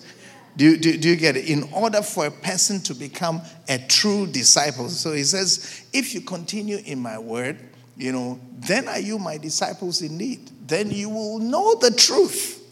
[0.56, 1.48] Do you, do, do you get it?
[1.48, 4.88] In order for a person to become a true disciple.
[4.88, 7.58] So he says, if you continue in my word,
[7.96, 10.50] you know, then are you my disciples indeed.
[10.66, 12.62] Then you will know the truth,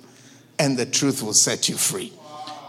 [0.58, 2.12] and the truth will set you free.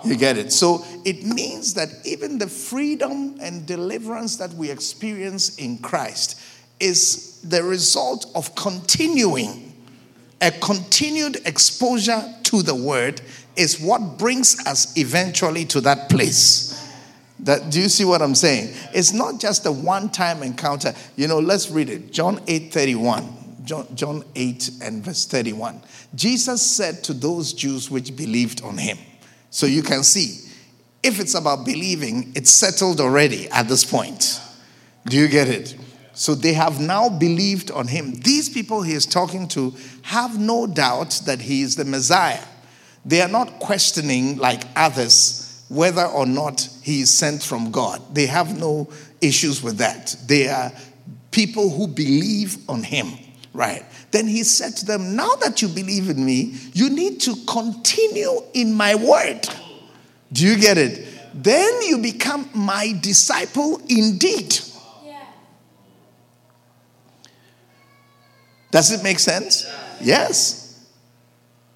[0.04, 0.54] You get it?
[0.54, 6.42] So it means that even the freedom and deliverance that we experience in Christ
[6.80, 9.74] is the result of continuing.
[10.42, 13.22] A continued exposure to the word
[13.56, 16.76] is what brings us eventually to that place.
[17.42, 18.74] That, do you see what I'm saying?
[18.94, 20.94] It's not just a one time encounter.
[21.16, 22.12] You know, let's read it.
[22.12, 23.36] John 8 31.
[23.64, 25.82] John, John 8 and verse 31.
[26.16, 28.98] Jesus said to those Jews which believed on him,
[29.52, 30.50] so you can see,
[31.04, 34.42] if it's about believing, it's settled already at this point.
[35.06, 35.76] Do you get it?
[36.20, 38.12] So they have now believed on him.
[38.12, 42.44] These people he is talking to have no doubt that he is the Messiah.
[43.06, 48.02] They are not questioning, like others, whether or not he is sent from God.
[48.14, 48.90] They have no
[49.22, 50.14] issues with that.
[50.28, 50.74] They are
[51.32, 53.14] people who believe on him,
[53.54, 53.86] right?
[54.12, 58.42] Then he said to them, Now that you believe in me, you need to continue
[58.54, 59.48] in my word.
[60.34, 61.08] Do you get it?
[61.34, 64.60] Then you become my disciple indeed.
[68.72, 69.66] Does it make sense?
[70.02, 70.88] Yes.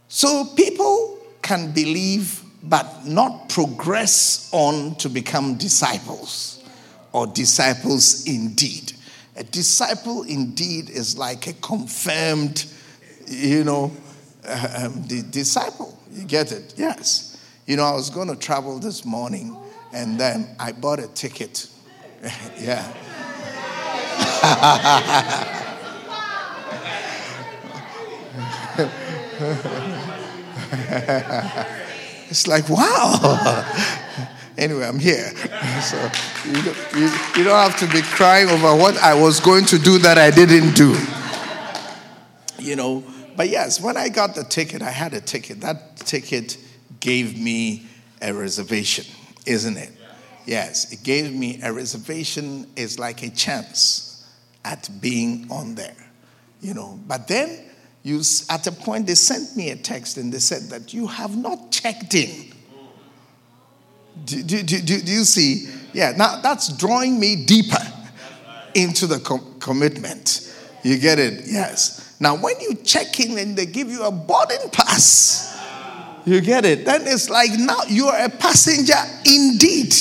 [0.08, 6.63] So people can believe but not progress on to become disciples
[7.12, 8.93] or disciples indeed.
[9.36, 12.65] A disciple indeed is like a confirmed,
[13.27, 13.91] you know,
[14.47, 15.97] uh, um, the disciple.
[16.12, 16.75] You get it?
[16.77, 17.38] Yes.
[17.65, 19.58] You know, I was going to travel this morning
[19.91, 21.67] and then I bought a ticket.
[22.60, 22.88] yeah.
[32.29, 33.69] it's like, wow.
[34.56, 35.36] Anyway, I'm here.
[35.82, 35.97] so
[36.45, 39.79] you don't, you, you don't have to be crying over what I was going to
[39.79, 40.95] do that I didn't do.
[42.60, 43.03] You know,
[43.36, 45.62] but yes, when I got the ticket, I had a ticket.
[45.62, 46.58] That ticket
[46.99, 47.88] gave me
[48.21, 49.06] a reservation,
[49.45, 49.91] isn't it?
[50.45, 54.27] Yes, it gave me a reservation, is like a chance
[54.63, 55.95] at being on there,
[56.62, 56.99] you know.
[57.08, 57.60] But then,
[58.04, 61.36] you, at a point, they sent me a text and they said that you have
[61.38, 62.54] not checked in
[64.26, 65.68] do, do, do, do, you see?
[65.94, 67.82] Yeah, now that's drawing me deeper
[68.76, 70.54] into the com- commitment.
[70.84, 71.44] You get it?
[71.46, 72.16] Yes.
[72.20, 75.50] Now, when you check in and they give you a boarding pass,
[76.26, 76.86] you get it?
[76.86, 78.94] Then it's like now you are a passenger
[79.26, 79.94] indeed.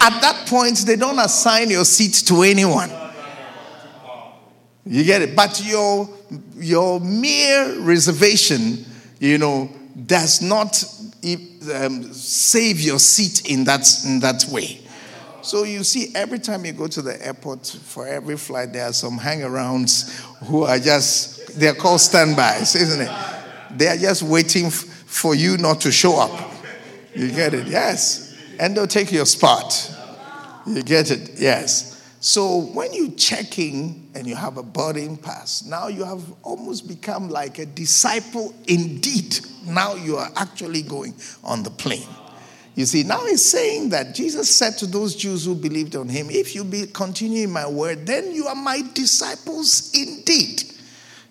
[0.00, 2.90] At that point, they don't assign your seat to anyone.
[4.88, 5.36] You get it?
[5.36, 6.08] But your,
[6.56, 8.84] your mere reservation,
[9.20, 9.70] you know,
[10.06, 10.82] does not
[11.74, 14.80] um, save your seat in that, in that way.
[15.42, 18.92] So you see, every time you go to the airport, for every flight, there are
[18.92, 23.10] some hangarounds who are just, they're called standbys, isn't it?
[23.76, 26.52] They are just waiting f- for you not to show up.
[27.14, 27.66] You get it?
[27.66, 28.36] Yes.
[28.58, 29.94] And they'll take your spot.
[30.66, 31.38] You get it?
[31.38, 32.02] Yes.
[32.20, 36.88] So when you check in and you have a boarding pass, now you have almost
[36.88, 39.38] become like a disciple indeed.
[39.64, 42.08] Now you are actually going on the plane.
[42.74, 46.30] You see, now he's saying that Jesus said to those Jews who believed on him,
[46.30, 50.64] If you be, continue in my word, then you are my disciples indeed.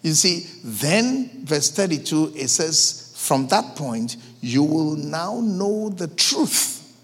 [0.02, 6.08] You see, then verse 32, it says, From that point, you will now know the
[6.08, 6.98] truth,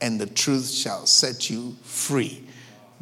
[0.00, 2.43] and the truth shall set you free.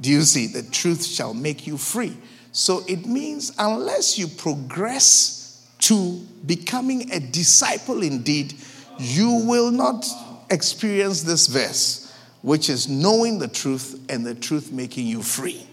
[0.03, 0.49] Do you see?
[0.49, 2.17] The truth shall make you free.
[2.51, 8.55] So it means unless you progress to becoming a disciple indeed,
[8.99, 10.07] you will not
[10.51, 15.67] experience this verse, which is knowing the truth and the truth making you free.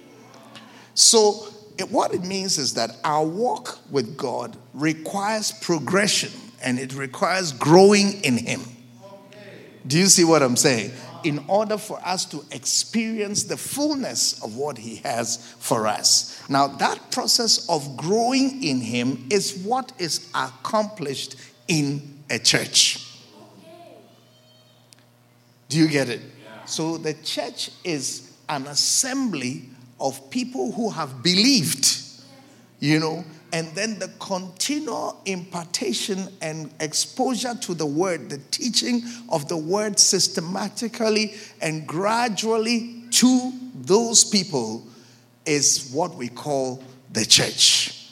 [0.94, 6.32] So, it, what it means is that our walk with God requires progression
[6.63, 8.62] and it requires growing in Him.
[9.88, 10.92] Do you see what I'm saying?
[11.23, 16.41] In order for us to experience the fullness of what He has for us.
[16.49, 21.36] Now, that process of growing in Him is what is accomplished
[21.67, 23.05] in a church.
[25.69, 26.21] Do you get it?
[26.65, 32.01] So, the church is an assembly of people who have believed,
[32.79, 39.48] you know, and then the continual impartation and exposure to the word, the teaching of
[39.48, 44.86] the word systematically and gradually to those people
[45.46, 48.12] is what we call the church.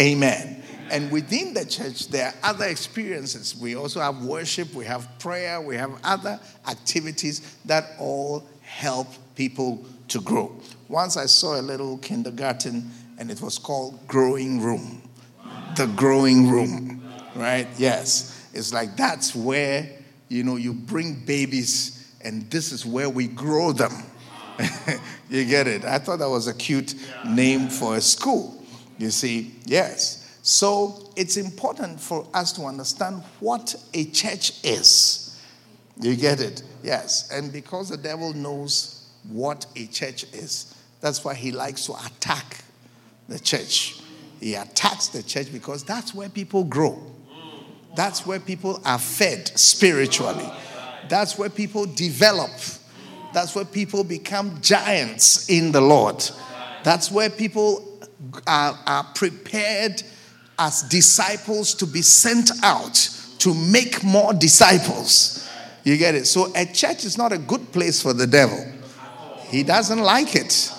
[0.00, 0.62] Amen.
[0.90, 3.56] And within the church, there are other experiences.
[3.56, 9.84] We also have worship, we have prayer, we have other activities that all help people
[10.08, 10.52] to grow.
[10.88, 15.02] Once I saw a little kindergarten and it was called Growing Room.
[15.76, 17.68] The Growing Room, right?
[17.76, 18.48] Yes.
[18.52, 19.90] It's like that's where,
[20.28, 23.92] you know, you bring babies and this is where we grow them.
[25.28, 25.84] you get it?
[25.84, 26.94] I thought that was a cute
[27.26, 28.64] name for a school.
[28.98, 30.38] You see, yes.
[30.42, 35.40] So it's important for us to understand what a church is.
[36.00, 36.62] You get it?
[36.82, 37.30] Yes.
[37.30, 42.63] And because the devil knows what a church is, that's why he likes to attack
[43.28, 44.00] the church.
[44.40, 47.00] He attacks the church because that's where people grow.
[47.96, 50.50] That's where people are fed spiritually.
[51.08, 52.50] That's where people develop.
[53.32, 56.22] That's where people become giants in the Lord.
[56.82, 58.00] That's where people
[58.46, 60.02] are, are prepared
[60.58, 62.94] as disciples to be sent out
[63.38, 65.48] to make more disciples.
[65.82, 66.26] You get it?
[66.26, 68.64] So, a church is not a good place for the devil.
[69.48, 70.72] He doesn't like it.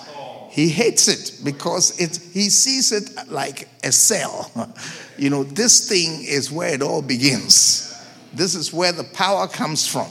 [0.56, 4.50] He hates it because it, he sees it like a cell.
[5.18, 7.98] You know, this thing is where it all begins.
[8.34, 10.08] This is where the power comes from.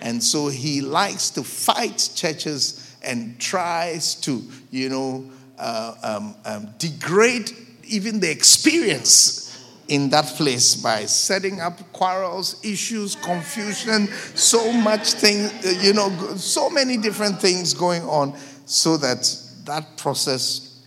[0.00, 6.68] And so he likes to fight churches and tries to, you know, uh, um, um,
[6.78, 7.50] degrade
[7.88, 15.50] even the experience in that place by setting up quarrels, issues, confusion, so much thing,
[15.82, 18.32] you know, so many different things going on
[18.64, 20.82] so that that process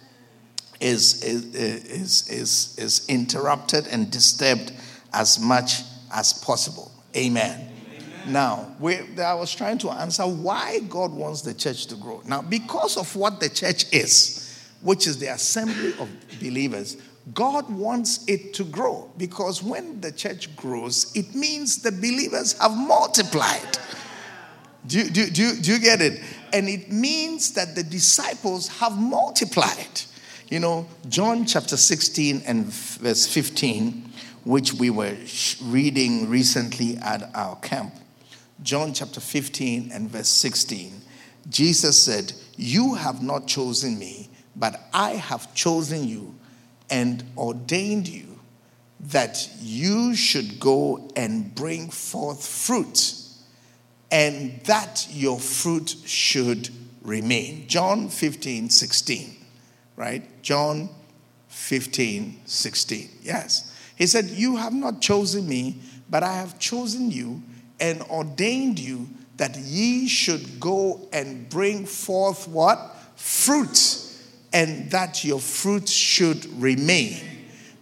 [0.79, 4.71] is, is, is, is, is interrupted and disturbed
[5.13, 5.81] as much
[6.13, 6.91] as possible.
[7.15, 7.69] Amen.
[7.95, 8.33] Amen.
[8.33, 12.21] Now, I was trying to answer why God wants the church to grow.
[12.25, 16.97] Now, because of what the church is, which is the assembly of believers,
[17.33, 22.75] God wants it to grow because when the church grows, it means the believers have
[22.75, 23.77] multiplied.
[24.87, 26.21] Do, do, do, do you get it?
[26.53, 30.01] And it means that the disciples have multiplied.
[30.49, 34.11] You know, John chapter 16 and verse 15,
[34.45, 35.15] which we were
[35.63, 37.93] reading recently at our camp.
[38.63, 41.01] John chapter 15 and verse 16.
[41.49, 46.35] Jesus said, You have not chosen me, but I have chosen you
[46.89, 48.39] and ordained you
[48.99, 53.15] that you should go and bring forth fruit
[54.11, 56.69] and that your fruit should
[57.01, 57.67] remain.
[57.67, 59.35] John 15, 16,
[59.95, 60.23] right?
[60.41, 60.89] John
[61.49, 63.09] 15, 16.
[63.21, 63.75] Yes.
[63.95, 67.41] He said, You have not chosen me, but I have chosen you
[67.79, 69.07] and ordained you
[69.37, 72.95] that ye should go and bring forth what?
[73.15, 74.05] Fruit,
[74.51, 77.21] and that your fruit should remain.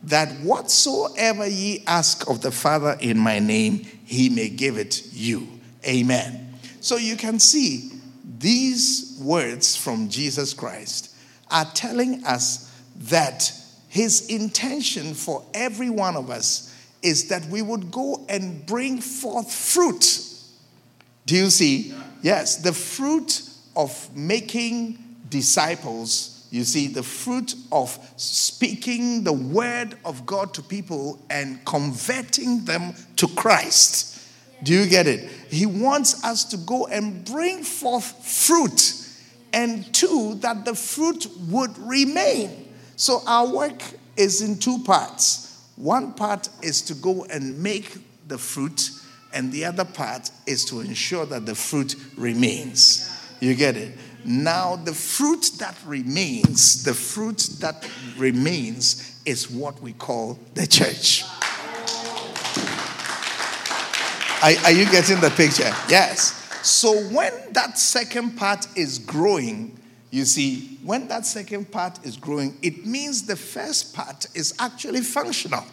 [0.03, 5.47] That whatsoever ye ask of the Father in my name, he may give it you.
[5.87, 6.53] Amen.
[6.81, 7.91] So you can see
[8.39, 11.15] these words from Jesus Christ
[11.49, 13.51] are telling us that
[13.87, 19.51] his intention for every one of us is that we would go and bring forth
[19.53, 20.23] fruit.
[21.25, 21.93] Do you see?
[22.21, 23.43] Yes, the fruit
[23.75, 24.97] of making
[25.29, 32.65] disciples, you see, the fruit of speaking the word of God to people and converting
[32.65, 34.19] them to Christ.
[34.63, 35.29] Do you get it?
[35.49, 38.93] He wants us to go and bring forth fruit,
[39.53, 42.73] and two, that the fruit would remain.
[42.95, 43.81] So our work
[44.15, 45.65] is in two parts.
[45.75, 48.89] One part is to go and make the fruit,
[49.33, 53.13] and the other part is to ensure that the fruit remains.
[53.39, 53.93] You get it?
[54.25, 57.87] Now, the fruit that remains, the fruit that
[58.17, 61.23] remains is what we call the church.
[64.43, 65.73] Are, are you getting the picture?
[65.89, 66.33] Yes.
[66.61, 69.79] So, when that second part is growing,
[70.11, 75.01] you see, when that second part is growing, it means the first part is actually
[75.01, 75.63] functional.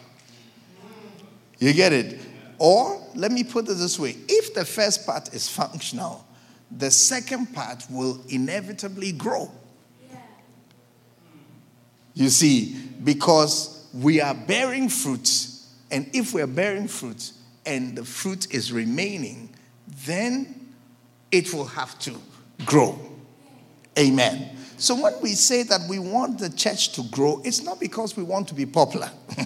[1.59, 2.19] You get it?
[2.57, 6.25] Or, let me put it this way if the first part is functional,
[6.71, 9.51] the second part will inevitably grow.
[12.15, 15.49] You see, because we are bearing fruit,
[15.91, 17.31] and if we're bearing fruit
[17.65, 19.49] and the fruit is remaining,
[20.05, 20.73] then
[21.31, 22.15] it will have to
[22.65, 22.99] grow.
[23.97, 24.57] Amen.
[24.77, 28.23] So when we say that we want the church to grow, it's not because we
[28.23, 29.09] want to be popular.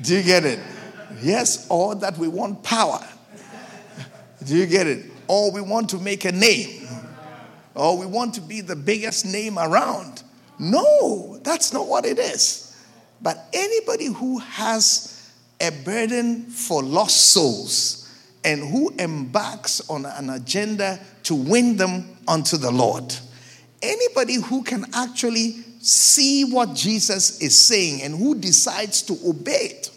[0.00, 0.60] Do you get it?
[1.22, 3.00] Yes, or that we want power.
[4.44, 5.10] Do you get it?
[5.28, 6.86] Or we want to make a name.
[7.74, 10.22] Or we want to be the biggest name around.
[10.58, 12.76] No, that's not what it is.
[13.20, 15.15] But anybody who has
[15.60, 18.02] a burden for lost souls
[18.44, 23.14] and who embarks on an agenda to win them unto the Lord,
[23.82, 29.90] anybody who can actually see what Jesus is saying and who decides to obey it,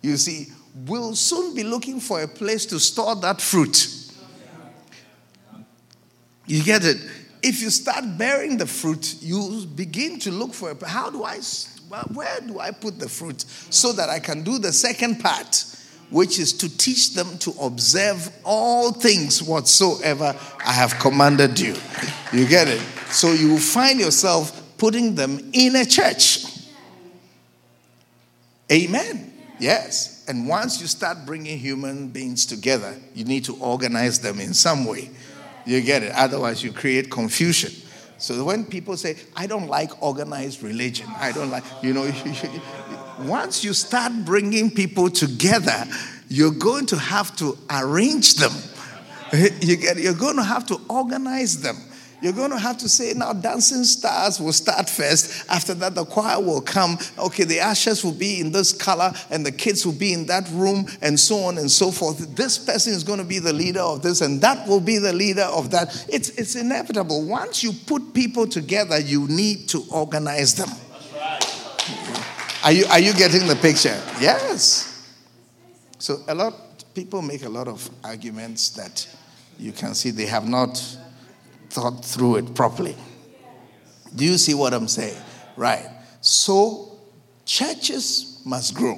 [0.00, 0.48] you see,
[0.86, 3.88] will soon be looking for a place to store that fruit.
[6.46, 6.96] You get it?
[7.42, 11.38] If you start bearing the fruit, you begin to look for a, how do I,
[12.14, 15.64] where do I put the fruit so that I can do the second part,
[16.10, 21.74] which is to teach them to observe all things whatsoever I have commanded you.
[22.32, 22.80] You get it?
[23.10, 26.46] So you will find yourself putting them in a church.
[28.70, 29.32] Amen.
[29.58, 30.24] Yes.
[30.28, 34.86] And once you start bringing human beings together, you need to organize them in some
[34.86, 35.10] way.
[35.66, 36.12] You get it?
[36.12, 37.72] Otherwise, you create confusion.
[38.22, 42.08] So when people say, I don't like organized religion, I don't like, you know,
[43.22, 45.84] once you start bringing people together,
[46.28, 48.52] you're going to have to arrange them.
[49.62, 51.76] You get, you're going to have to organize them.
[52.22, 55.44] You're going to have to say, now, Dancing Stars will start first.
[55.50, 56.96] After that, the choir will come.
[57.18, 60.48] Okay, the ashes will be in this color, and the kids will be in that
[60.52, 62.36] room, and so on and so forth.
[62.36, 65.12] This person is going to be the leader of this, and that will be the
[65.12, 66.06] leader of that.
[66.08, 67.26] It's, it's inevitable.
[67.26, 70.70] Once you put people together, you need to organize them.
[72.62, 74.00] Are you, are you getting the picture?
[74.20, 75.12] Yes.
[75.98, 76.54] So, a lot
[76.94, 79.08] people make a lot of arguments that
[79.58, 80.98] you can see they have not
[81.72, 82.94] thought through it properly.
[84.14, 85.16] Do you see what I'm saying?
[85.56, 85.88] Right.
[86.20, 86.98] So,
[87.46, 88.96] churches must grow.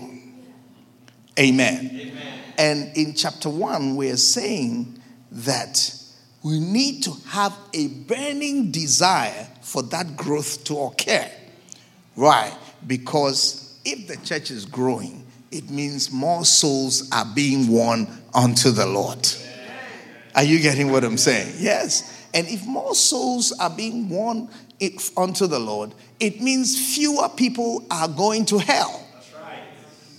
[1.38, 1.90] Amen.
[1.92, 2.38] Amen.
[2.58, 5.00] And in chapter 1, we're saying
[5.30, 5.94] that
[6.42, 11.30] we need to have a burning desire for that growth to occur.
[12.14, 12.56] Why?
[12.86, 18.86] Because if the church is growing, it means more souls are being won unto the
[18.86, 19.26] Lord.
[20.34, 21.54] Are you getting what I'm saying?
[21.58, 22.13] Yes.
[22.34, 24.50] And if more souls are being won
[25.16, 29.06] unto the Lord, it means fewer people are going to hell.
[29.40, 29.62] Right.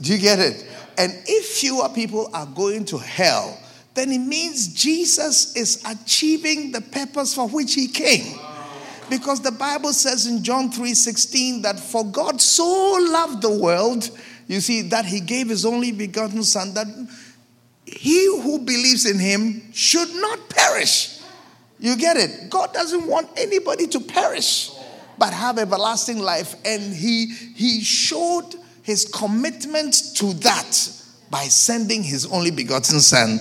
[0.01, 0.65] Do you get it?
[0.97, 3.59] And if fewer people are going to hell,
[3.95, 8.39] then it means Jesus is achieving the purpose for which he came.
[9.09, 14.09] Because the Bible says in John 3:16 that for God so loved the world,
[14.47, 16.87] you see, that he gave his only begotten son that
[17.85, 21.14] he who believes in him should not perish
[21.79, 22.49] you get it?
[22.49, 24.71] God doesn't want anybody to perish,
[25.17, 26.55] but have everlasting life.
[26.65, 30.91] And he, he showed his commitment to that
[31.29, 33.39] by sending his only begotten son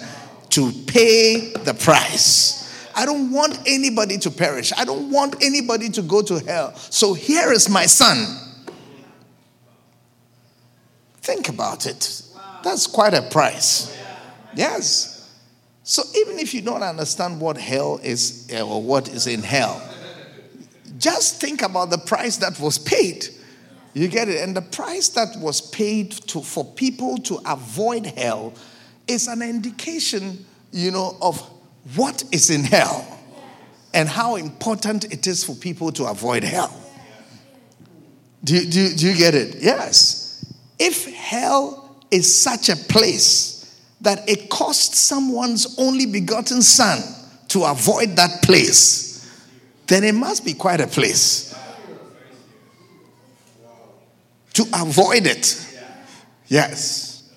[0.51, 2.89] to pay the price.
[2.97, 4.73] I don't want anybody to perish.
[4.77, 6.75] I don't want anybody to go to hell.
[6.77, 8.39] So here is my son.
[11.21, 12.23] Think about it.
[12.63, 13.97] That's quite a price.
[14.55, 15.14] Yes.
[15.85, 19.81] So even if you don't understand what hell is eh, or what is in hell,
[20.99, 23.29] just think about the price that was paid.
[23.93, 24.43] You get it?
[24.43, 28.55] And the price that was paid to, for people to avoid hell
[29.07, 31.39] is an indication, you know, of
[31.95, 33.07] what is in hell.
[33.95, 36.75] and how important it is for people to avoid hell.
[38.43, 39.57] Do, do, do you get it?
[39.61, 40.53] Yes.
[40.79, 43.54] If hell is such a place
[44.05, 47.03] that it cost someone's only begotten son
[47.49, 49.31] to avoid that place,
[49.87, 51.55] then it must be quite a place.
[54.55, 55.61] To avoid it.
[56.47, 57.29] Yes.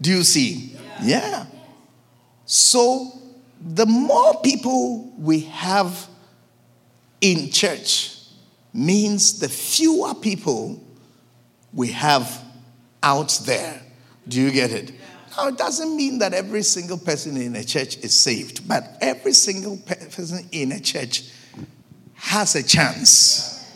[0.00, 0.76] Do you see?
[1.02, 1.46] Yeah.
[2.44, 3.12] So,
[3.60, 6.08] the more people we have
[7.20, 8.18] in church
[8.74, 10.82] means the fewer people
[11.72, 12.41] we have
[13.02, 13.82] out there.
[14.28, 14.92] Do you get it?
[15.36, 19.32] Now, it doesn't mean that every single person in a church is saved, but every
[19.32, 21.24] single person in a church
[22.14, 23.72] has a chance.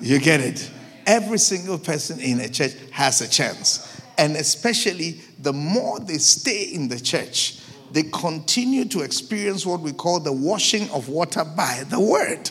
[0.00, 0.70] You get it?
[1.06, 4.00] Every single person in a church has a chance.
[4.16, 7.60] And especially the more they stay in the church,
[7.92, 12.50] they continue to experience what we call the washing of water by the word.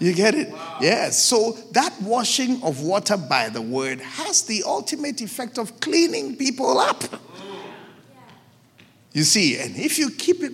[0.00, 0.48] You get it?
[0.80, 1.22] Yes.
[1.22, 6.78] So that washing of water by the word has the ultimate effect of cleaning people
[6.78, 7.04] up.
[9.12, 10.52] You see, and if you keep it,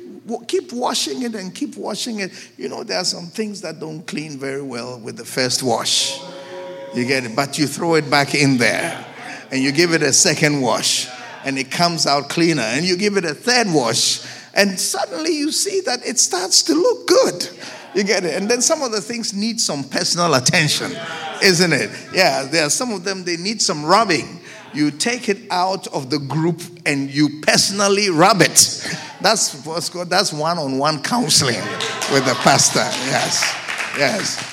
[0.49, 4.05] keep washing it and keep washing it, you know, there are some things that don't
[4.07, 6.21] clean very well with the first wash.
[6.95, 7.37] You get it?
[7.37, 9.05] But you throw it back in there
[9.53, 11.09] and you give it a second wash
[11.45, 15.53] and it comes out cleaner and you give it a third wash and suddenly you
[15.53, 17.51] see that it starts to look good.
[17.97, 18.35] You get it?
[18.35, 20.93] And then some of the things need some personal attention,
[21.43, 21.89] isn't it?
[22.13, 24.39] Yeah, there are some of them, they need some rubbing.
[24.75, 28.87] You take it out of the group and you personally rub it.
[29.23, 31.63] That's what's called, that's one on one counseling
[32.13, 32.81] with the pastor.
[32.81, 33.41] Yes,
[33.97, 34.53] yes.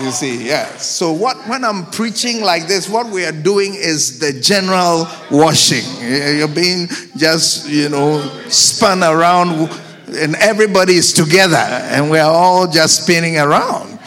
[0.00, 0.84] You see, yes.
[0.84, 5.84] So what when I'm preaching like this, what we are doing is the general washing.
[6.02, 9.68] You're being just, you know, spun around
[10.14, 13.98] and everybody is together and we're all just spinning around.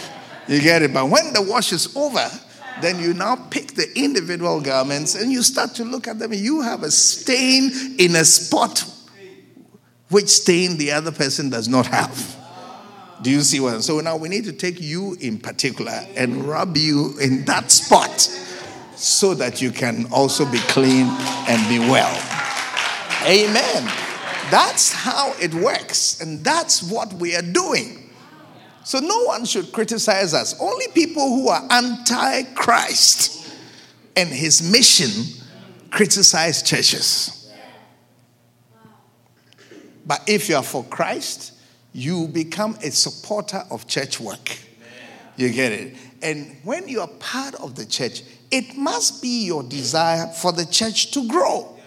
[0.48, 0.94] You get it?
[0.94, 2.28] But when the wash is over,
[2.82, 6.34] then you now pick the individual garments and you start to look at them.
[6.34, 8.84] You have a stain in a spot
[10.10, 12.38] which stain the other person does not have.
[13.22, 13.84] Do you see what?
[13.84, 18.20] So now we need to take you in particular and rub you in that spot
[18.96, 21.08] so that you can also be clean
[21.48, 22.12] and be well.
[23.26, 24.11] Amen.
[24.52, 28.10] That's how it works, and that's what we are doing.
[28.84, 30.60] So no one should criticize us.
[30.60, 33.56] Only people who are anti Christ
[34.18, 35.46] and his mission
[35.90, 37.50] criticize churches.
[40.06, 41.54] But if you are for Christ,
[41.94, 44.58] you become a supporter of church work.
[45.38, 45.96] You get it?
[46.22, 50.66] And when you are part of the church, it must be your desire for the
[50.66, 51.78] church to grow.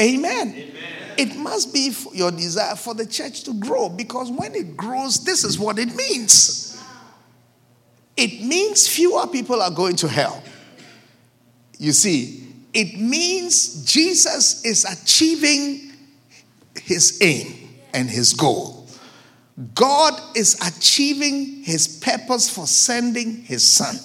[0.00, 0.72] Amen.
[1.18, 5.44] It must be your desire for the church to grow because when it grows, this
[5.44, 6.82] is what it means.
[8.16, 10.42] It means fewer people are going to hell.
[11.78, 15.92] You see, it means Jesus is achieving
[16.80, 18.86] his aim and his goal.
[19.74, 23.96] God is achieving his purpose for sending his son.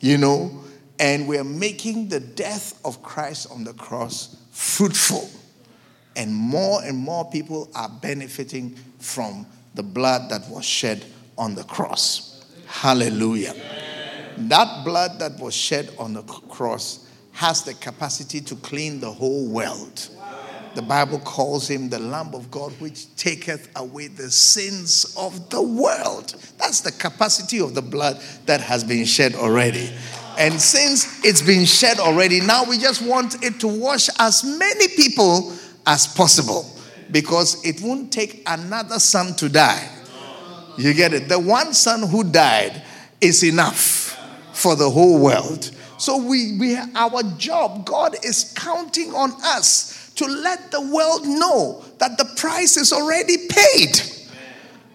[0.00, 0.64] You know,
[0.98, 5.28] and we're making the death of Christ on the cross fruitful.
[6.16, 11.04] And more and more people are benefiting from the blood that was shed
[11.36, 12.44] on the cross.
[12.66, 13.54] Hallelujah.
[14.38, 19.46] That blood that was shed on the cross has the capacity to clean the whole
[19.46, 20.08] world.
[20.74, 25.62] The Bible calls him the Lamb of God, which taketh away the sins of the
[25.62, 26.34] world.
[26.58, 29.90] That's the capacity of the blood that has been shed already.
[30.38, 34.88] And since it's been shed already, now we just want it to wash as many
[34.88, 35.54] people
[35.86, 36.70] as possible
[37.10, 39.88] because it won't take another son to die.
[40.76, 41.28] You get it?
[41.28, 42.82] The one son who died
[43.20, 44.18] is enough
[44.52, 45.70] for the whole world.
[45.98, 51.84] So we, we our job, God is counting on us to let the world know
[51.98, 54.00] that the price is already paid.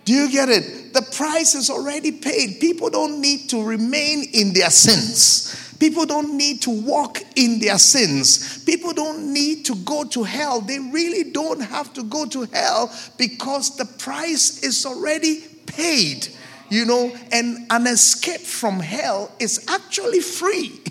[0.05, 0.93] Do you get it?
[0.93, 2.59] The price is already paid.
[2.59, 5.50] People don't need to remain in their sins.
[5.81, 8.63] People don't need to walk in their sins.
[8.65, 10.61] People don't need to go to hell.
[10.61, 16.27] They really don't have to go to hell because the price is already paid.
[16.69, 20.81] You know, and an escape from hell is actually free.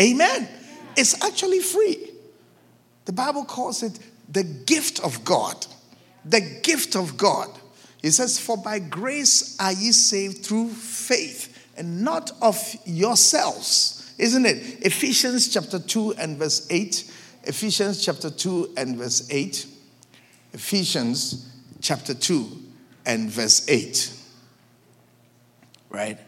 [0.00, 0.48] Amen.
[0.96, 2.10] It's actually free.
[3.04, 3.98] The Bible calls it
[4.30, 5.66] the gift of God.
[6.24, 7.50] The gift of God.
[8.04, 14.14] It says, For by grace are ye saved through faith, and not of yourselves.
[14.18, 14.84] Isn't it?
[14.84, 17.10] Ephesians chapter 2 and verse 8.
[17.44, 19.66] Ephesians chapter 2 and verse 8.
[20.52, 21.50] Ephesians
[21.80, 22.46] chapter 2
[23.06, 24.12] and verse 8.
[25.88, 26.18] Right?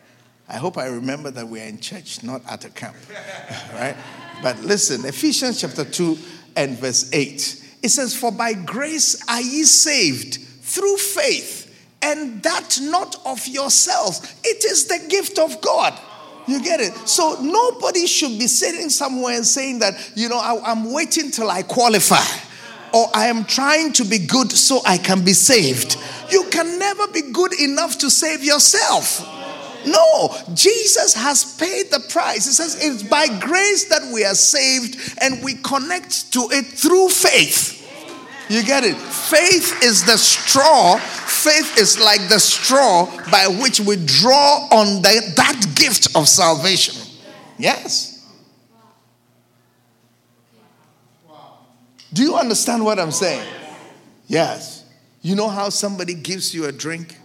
[0.49, 2.97] I hope I remember that we are in church, not at a camp.
[3.75, 3.97] right?
[4.43, 6.17] But listen, Ephesians chapter 2
[6.57, 7.65] and verse 8.
[7.83, 11.66] It says, For by grace are ye saved through faith,
[12.03, 14.35] and that not of yourselves.
[14.45, 15.99] It is the gift of God.
[16.47, 16.95] You get it?
[17.09, 21.51] So nobody should be sitting somewhere and saying that, you know, I, am waiting till
[21.51, 22.25] I qualify
[22.95, 25.97] or I am trying to be good so I can be saved.
[26.31, 29.21] You can never be good enough to save yourself.
[29.87, 32.47] No, Jesus has paid the price.
[32.47, 37.09] It says it's by grace that we are saved and we connect to it through
[37.09, 37.77] faith.
[38.49, 38.97] You get it?
[38.97, 40.99] Faith is the straw.
[41.47, 47.01] Faith is like the straw by which we draw on the, that gift of salvation.
[47.57, 48.29] Yes.
[52.13, 53.47] Do you understand what I'm saying?
[54.27, 54.85] Yes.
[55.23, 57.17] You know how somebody gives you a drink,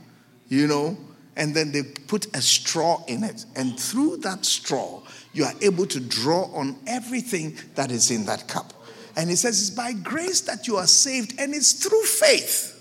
[0.49, 0.97] you know,
[1.35, 3.47] and then they put a straw in it.
[3.55, 5.01] And through that straw,
[5.33, 8.71] you are able to draw on everything that is in that cup.
[9.15, 12.77] And he says, It's by grace that you are saved, and it's through faith.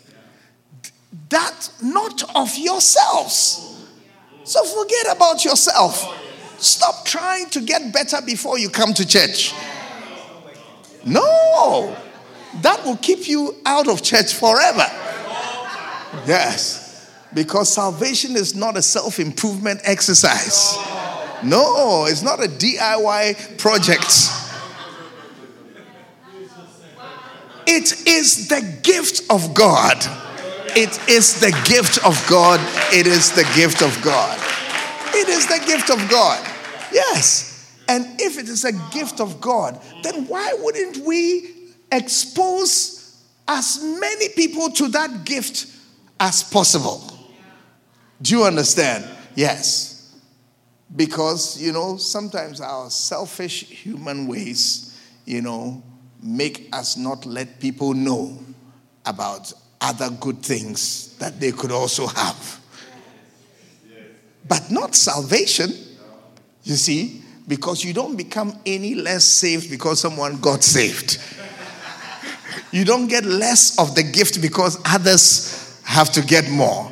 [1.28, 3.86] That not of yourselves.
[4.44, 6.16] So forget about yourself.
[6.58, 9.54] Stop trying to get better before you come to church.
[11.04, 11.96] No,
[12.62, 14.86] that will keep you out of church forever.
[16.26, 20.76] Yes, because salvation is not a self improvement exercise.
[21.42, 24.28] No, it's not a DIY project.
[27.66, 29.96] It is the gift of God.
[30.76, 32.60] It is the gift of God.
[32.92, 34.38] It is the gift of God.
[35.12, 36.46] It is the gift of God.
[36.92, 37.74] Yes.
[37.88, 41.54] And if it is a gift of God, then why wouldn't we
[41.90, 45.66] expose as many people to that gift
[46.20, 47.02] as possible?
[48.22, 49.04] Do you understand?
[49.34, 50.14] Yes.
[50.94, 55.82] Because, you know, sometimes our selfish human ways, you know,
[56.22, 58.38] make us not let people know
[59.04, 62.60] about other good things that they could also have.
[64.48, 65.72] But not salvation,
[66.64, 71.18] you see, because you don't become any less saved because someone got saved.
[72.72, 76.90] You don't get less of the gift because others have to get more.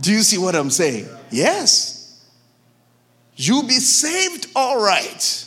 [0.00, 1.08] Do you see what I'm saying?
[1.30, 2.22] Yes.
[3.34, 5.45] You'll be saved all right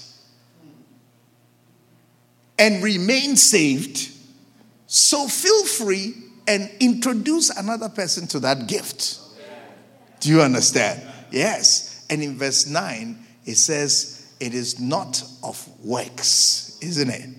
[2.59, 4.11] and remain saved.
[4.85, 6.13] So feel free
[6.47, 9.19] and introduce another person to that gift.
[10.19, 11.01] Do you understand?
[11.31, 12.05] Yes.
[12.09, 17.29] And in verse 9, it says, It is not of works, isn't it?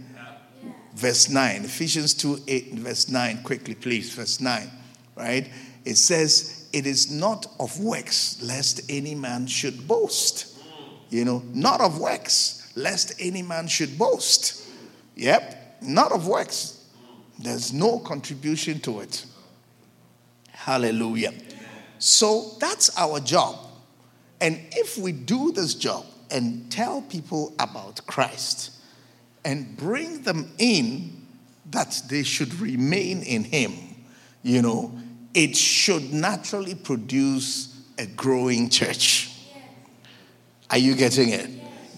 [0.94, 4.12] Verse 9, Ephesians 2 8, verse 9, quickly, please.
[4.12, 4.70] Verse 9,
[5.16, 5.48] right?
[5.84, 10.58] It says, it is not of works, lest any man should boast.
[11.08, 14.59] You know, not of works, lest any man should boast.
[15.16, 16.84] Yep, not of works.
[17.38, 19.24] There's no contribution to it.
[20.50, 21.32] Hallelujah.
[21.98, 23.56] So that's our job.
[24.40, 28.72] And if we do this job and tell people about Christ
[29.44, 31.26] and bring them in
[31.70, 33.72] that they should remain in Him,
[34.42, 34.92] you know,
[35.34, 39.30] it should naturally produce a growing church.
[40.70, 41.50] Are you getting it?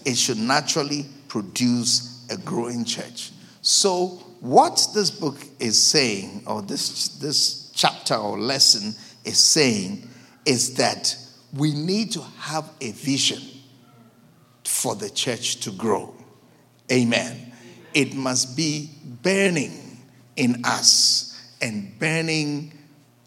[0.05, 3.31] It should naturally produce a growing church.
[3.61, 8.93] So, what this book is saying, or this, this chapter or lesson
[9.23, 10.07] is saying,
[10.45, 11.15] is that
[11.53, 13.41] we need to have a vision
[14.65, 16.13] for the church to grow.
[16.91, 17.53] Amen.
[17.93, 18.89] It must be
[19.21, 20.01] burning
[20.35, 22.77] in us and burning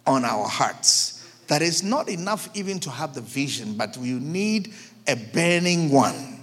[0.07, 1.25] on our hearts.
[1.49, 4.75] That is not enough even to have the vision, but we need
[5.07, 6.36] a burning one,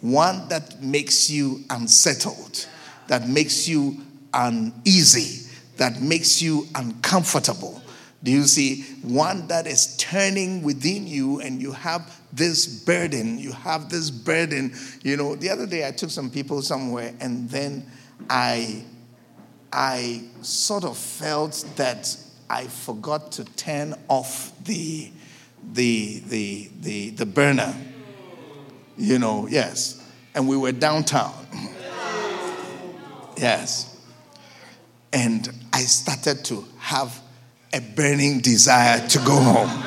[0.00, 2.66] one that makes you unsettled,
[3.08, 3.98] that makes you
[4.32, 7.82] uneasy, that makes you uncomfortable.
[8.22, 8.82] Do you see?
[9.02, 13.38] One that is turning within you, and you have this burden.
[13.38, 14.74] You have this burden.
[15.02, 17.86] You know, the other day I took some people somewhere, and then
[18.28, 18.84] I,
[19.72, 22.14] I sort of felt that
[22.50, 25.10] I forgot to turn off the,
[25.72, 27.74] the, the, the, the burner.
[29.00, 30.06] You know, yes.
[30.34, 31.32] And we were downtown.
[33.38, 33.98] yes.
[35.10, 37.18] And I started to have
[37.72, 39.82] a burning desire to go home.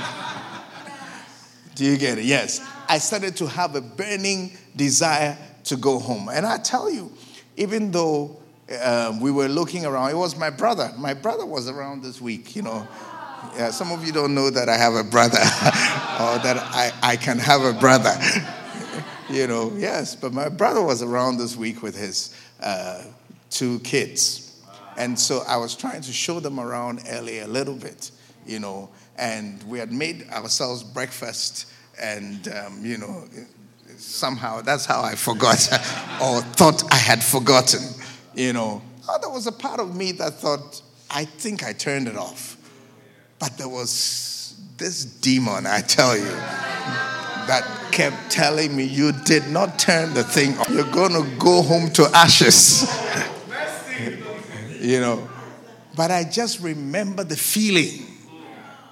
[1.76, 2.26] Do you get it?
[2.26, 2.60] Yes.
[2.90, 6.30] I started to have a burning desire to go home.
[6.30, 7.12] And I tell you,
[7.56, 8.42] even though
[8.82, 10.92] um, we were looking around, it was my brother.
[10.98, 12.88] My brother was around this week, you know.
[13.56, 17.16] Yeah, some of you don't know that I have a brother or that I, I
[17.16, 18.16] can have a brother.
[19.30, 23.04] You know, yes, but my brother was around this week with his uh,
[23.50, 24.62] two kids.
[24.98, 28.12] And so I was trying to show them around LA a little bit,
[28.46, 31.72] you know, and we had made ourselves breakfast,
[32.02, 33.24] and, um, you know,
[33.98, 35.68] somehow that's how I forgot
[36.22, 37.82] or thought I had forgotten,
[38.36, 38.82] you know.
[39.08, 42.58] Oh, there was a part of me that thought, I think I turned it off.
[43.40, 49.80] But there was this demon, I tell you, that kept telling me, You did not
[49.80, 50.70] turn the thing off.
[50.70, 52.84] You're going to go home to ashes.
[54.82, 55.30] you know.
[55.96, 58.06] But I just remember the feeling.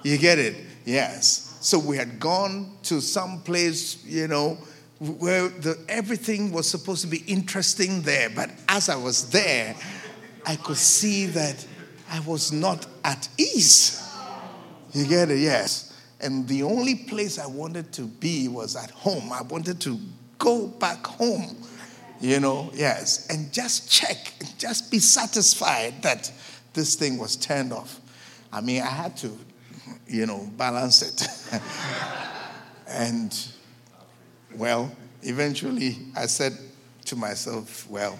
[0.04, 0.56] You get it?
[0.84, 1.58] Yes.
[1.60, 4.58] So we had gone to some place, you know,
[4.98, 8.30] where the, everything was supposed to be interesting there.
[8.30, 9.74] But as I was there,
[10.46, 11.66] I could see that
[12.10, 13.98] I was not at ease.
[14.92, 15.38] You get it?
[15.38, 15.91] Yes.
[16.22, 19.32] And the only place I wanted to be was at home.
[19.32, 19.98] I wanted to
[20.38, 21.56] go back home,
[22.20, 26.32] you know, yes, and just check, just be satisfied that
[26.72, 28.00] this thing was turned off.
[28.52, 29.36] I mean, I had to,
[30.06, 31.28] you know, balance it.
[32.88, 33.48] and,
[34.56, 34.90] well,
[35.22, 36.52] eventually I said
[37.06, 38.18] to myself, well,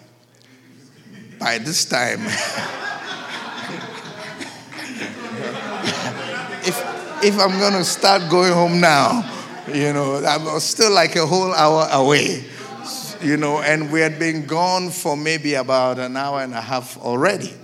[1.38, 2.20] by this time,
[6.64, 6.91] if,
[7.22, 9.22] if I'm going to start going home now,
[9.72, 12.44] you know, I'm still like a whole hour away,
[13.20, 16.98] you know, and we had been gone for maybe about an hour and a half
[16.98, 17.54] already.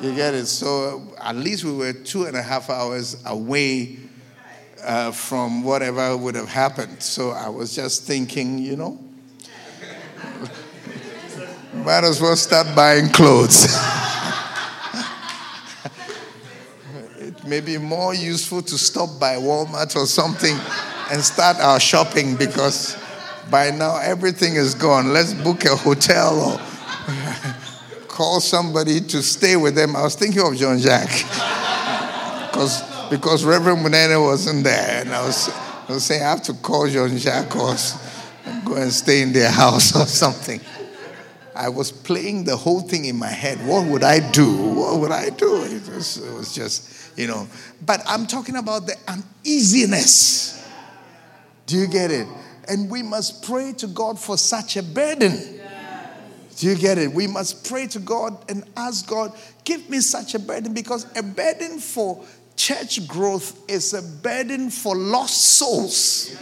[0.00, 0.46] You get it?
[0.46, 3.98] So at least we were two and a half hours away
[4.82, 7.00] uh, from whatever would have happened.
[7.02, 8.98] So I was just thinking, you know,
[11.72, 13.66] might as well start buying clothes.
[17.48, 20.54] it may be more useful to stop by Walmart or something
[21.10, 22.94] and start our shopping because
[23.50, 25.14] by now everything is gone.
[25.14, 26.60] Let's book a hotel or
[28.08, 29.96] call somebody to stay with them.
[29.96, 31.08] I was thinking of John Jack
[32.50, 35.48] because because Reverend Munene wasn't there, and I was,
[35.88, 37.74] I was saying I have to call John Jacques or
[38.66, 40.60] go and stay in their house or something.
[41.56, 43.58] I was playing the whole thing in my head.
[43.66, 44.54] What would I do?
[44.54, 45.64] What would I do?
[45.64, 47.48] It was, it was just, you know.
[47.84, 50.66] But I'm talking about the uneasiness.
[51.66, 52.26] Do you get it?
[52.68, 55.60] And we must pray to God for such a burden.
[56.56, 57.12] Do you get it?
[57.12, 59.32] We must pray to God and ask God,
[59.64, 62.24] give me such a burden because a burden for
[62.56, 66.36] church growth is a burden for lost souls.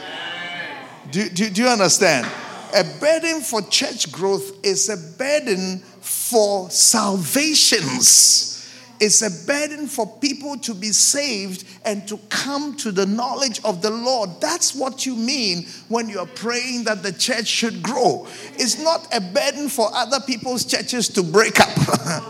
[1.10, 2.26] Do, do, do you understand?
[2.74, 8.55] A burden for church growth is a burden for salvations.
[8.98, 13.82] It's a burden for people to be saved and to come to the knowledge of
[13.82, 14.40] the Lord.
[14.40, 18.26] That's what you mean when you're praying that the church should grow.
[18.54, 21.68] It's not a burden for other people's churches to break up.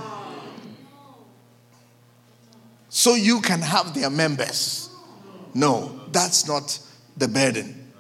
[2.89, 4.91] so you can have their members.
[5.55, 6.79] No, that's not
[7.17, 7.93] the burden.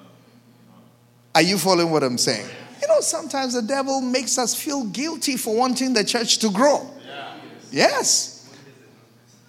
[1.34, 2.48] Are you following what I'm saying?
[2.82, 6.90] You know, sometimes the devil makes us feel guilty for wanting the church to grow.
[7.70, 8.35] Yes.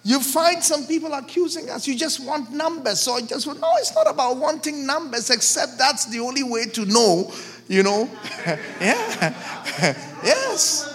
[0.04, 3.00] You find some people accusing us, you just want numbers.
[3.00, 6.84] So I just no, it's not about wanting numbers, except that's the only way to
[6.86, 7.32] know,
[7.68, 8.08] you know.
[8.80, 9.34] yeah.
[10.24, 10.94] yes.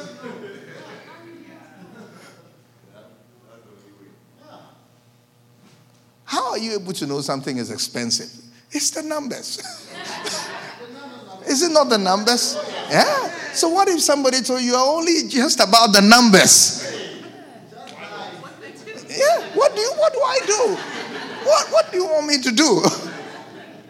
[6.26, 8.32] How are you able to know something is expensive?
[8.72, 9.60] It's the numbers.
[11.48, 12.58] is it not the numbers?
[12.90, 13.30] Yeah.
[13.54, 16.83] So what if somebody told you only just about the numbers?
[19.16, 19.56] Yeah.
[19.56, 20.78] What do you what do I do?
[21.46, 22.84] What what do you want me to do?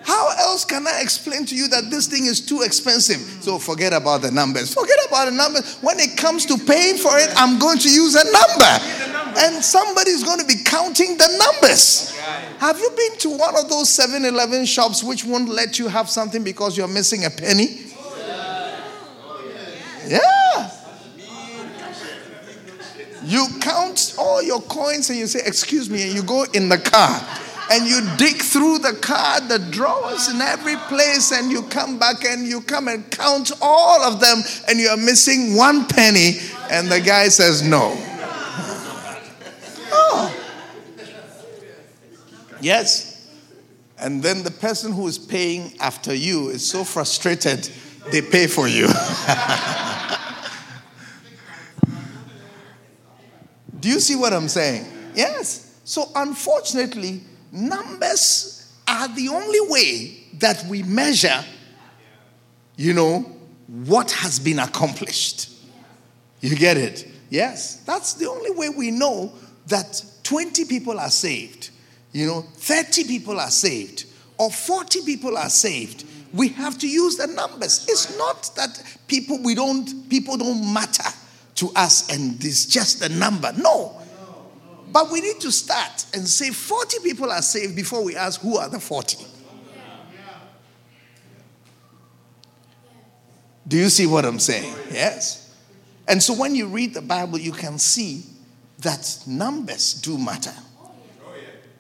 [0.04, 3.20] How else can I explain to you that this thing is too expensive?
[3.42, 4.74] So forget about the numbers.
[4.74, 5.78] Forget about the numbers.
[5.78, 9.40] When it comes to paying for it, I'm going to use a number.
[9.40, 12.12] And somebody's going to be counting the numbers.
[12.60, 16.10] Have you been to one of those 7 Eleven shops which won't let you have
[16.10, 17.86] something because you're missing a penny?
[20.06, 20.70] Yeah.
[23.24, 26.78] You count all your coins and you say, Excuse me, and you go in the
[26.78, 27.22] car
[27.72, 32.24] and you dig through the car, the drawers in every place, and you come back
[32.26, 36.38] and you come and count all of them, and you are missing one penny,
[36.70, 37.98] and the guy says, No.
[39.96, 40.36] Oh.
[42.62, 43.30] Yes.
[44.00, 47.70] And then the person who is paying after you is so frustrated,
[48.12, 48.88] they pay for you.
[53.84, 54.86] Do you see what I'm saying?
[55.14, 55.78] Yes.
[55.84, 57.20] So, unfortunately,
[57.52, 61.44] numbers are the only way that we measure,
[62.78, 63.30] you know,
[63.68, 65.50] what has been accomplished.
[66.40, 67.06] You get it?
[67.30, 67.84] Yes.
[67.84, 69.34] That's the only way we know
[69.68, 71.70] that 20 people are saved,
[72.14, 74.06] you know, 30 people are saved,
[74.38, 76.06] or 40 people are saved.
[76.34, 77.86] We have to use the numbers.
[77.90, 81.10] It's not that people we don't people don't matter
[81.64, 83.54] to us and it's just the number.
[83.54, 83.98] No.
[84.92, 88.58] But we need to start and say 40 people are saved before we ask who
[88.58, 89.26] are the 40.
[93.66, 94.76] Do you see what I'm saying?
[94.92, 95.56] Yes.
[96.06, 98.26] And so when you read the Bible, you can see
[98.80, 100.54] that numbers do matter.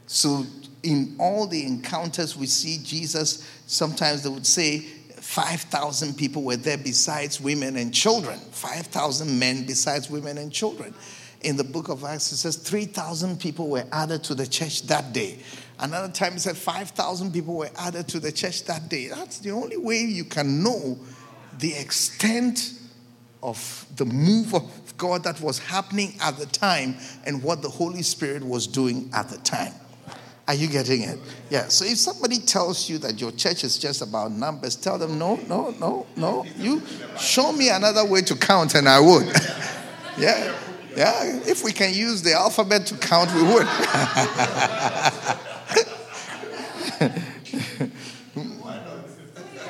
[0.07, 0.45] So
[0.81, 4.85] in all the encounters we see Jesus, sometimes they would say
[5.33, 10.93] 5,000 people were there besides women and children, 5,000 men besides women and children.
[11.41, 15.11] In the book of Acts, it says 3,000 people were added to the church that
[15.11, 15.39] day.
[15.79, 19.07] Another time it said 5,000 people were added to the church that day.
[19.07, 20.99] That's the only way you can know
[21.57, 22.73] the extent
[23.41, 28.03] of the move of God that was happening at the time and what the Holy
[28.03, 29.73] Spirit was doing at the time.
[30.47, 31.19] Are you getting it?
[31.49, 31.69] Yeah.
[31.69, 35.37] So if somebody tells you that your church is just about numbers, tell them, no,
[35.47, 36.45] no, no, no.
[36.57, 36.81] You
[37.17, 39.27] show me another way to count and I would.
[40.17, 40.53] yeah.
[40.97, 41.39] Yeah.
[41.45, 43.67] If we can use the alphabet to count, we would.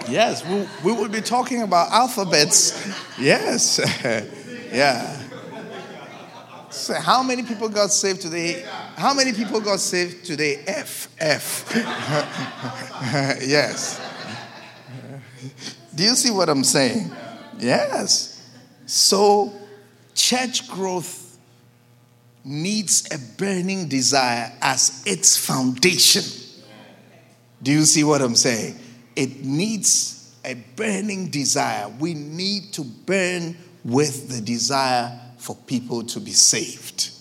[0.08, 2.74] Yes, we, we will be talking about alphabets.
[3.18, 3.80] Yes.
[4.72, 5.20] yeah.
[6.74, 8.66] So, how many people got saved today?
[8.96, 10.64] How many people got saved today?
[10.68, 11.70] F, F.
[13.42, 14.02] yes.
[15.96, 17.12] Do you see what I'm saying?
[17.60, 18.52] Yes.
[18.86, 19.54] So,
[20.16, 21.38] church growth
[22.44, 26.24] needs a burning desire as its foundation.
[27.62, 28.80] Do you see what I'm saying?
[29.16, 31.90] it needs a burning desire.
[32.00, 37.12] We need to burn with the desire for people to be saved.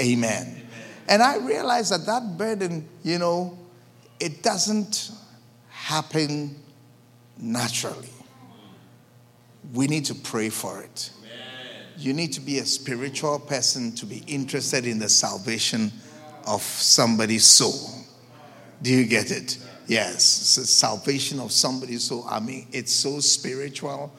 [0.00, 0.62] Amen.
[1.10, 3.58] And I realize that that burden, you know,
[4.18, 5.10] it doesn't
[5.68, 6.56] happen
[7.36, 8.08] naturally.
[9.74, 11.10] We need to pray for it.
[11.98, 15.92] You need to be a spiritual person to be interested in the salvation
[16.46, 17.90] of somebody's soul.
[18.80, 19.58] Do you get it?
[19.86, 22.24] Yes, salvation of somebody's soul.
[22.26, 24.14] I mean, it's so spiritual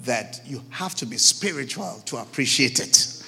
[0.00, 3.22] that you have to be spiritual to appreciate it.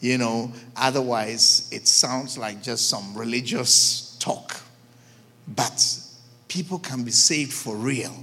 [0.00, 4.60] You know, otherwise, it sounds like just some religious talk.
[5.48, 6.00] But
[6.48, 8.14] people can be saved for real.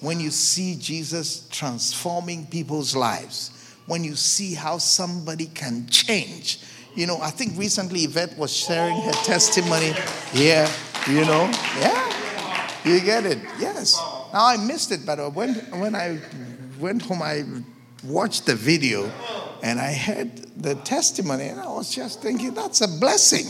[0.00, 3.50] When you see Jesus transforming people's lives,
[3.86, 6.60] when you see how somebody can change.
[6.94, 9.94] You know, I think recently Yvette was sharing her testimony
[10.32, 10.68] here,
[11.08, 11.50] you know.
[11.80, 12.14] Yeah.
[12.84, 13.38] You get it?
[13.58, 13.96] Yes.
[14.32, 16.20] Now I missed it, but when, when I
[16.78, 17.44] went home, I
[18.04, 19.10] watched the video
[19.62, 23.46] and I heard the testimony, and I was just thinking, that's a blessing.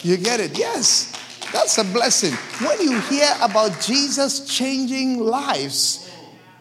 [0.00, 0.58] You get it?
[0.58, 1.12] Yes.
[1.52, 2.32] That's a blessing.
[2.66, 6.10] When you hear about Jesus changing lives,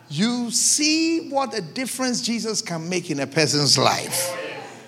[0.10, 4.38] you see what a difference Jesus can make in a person's life.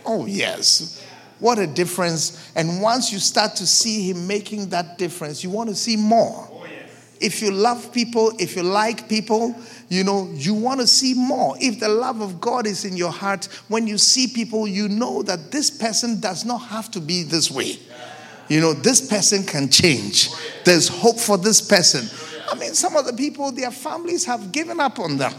[0.05, 1.03] Oh, yes.
[1.39, 2.51] What a difference.
[2.55, 6.56] And once you start to see him making that difference, you want to see more.
[7.21, 9.55] If you love people, if you like people,
[9.89, 11.55] you know, you want to see more.
[11.59, 15.23] If the love of God is in your heart, when you see people, you know
[15.23, 17.77] that this person does not have to be this way.
[18.49, 20.29] You know, this person can change.
[20.63, 22.07] There's hope for this person.
[22.49, 25.33] I mean, some of the people, their families have given up on them.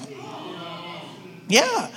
[1.48, 1.90] Yeah.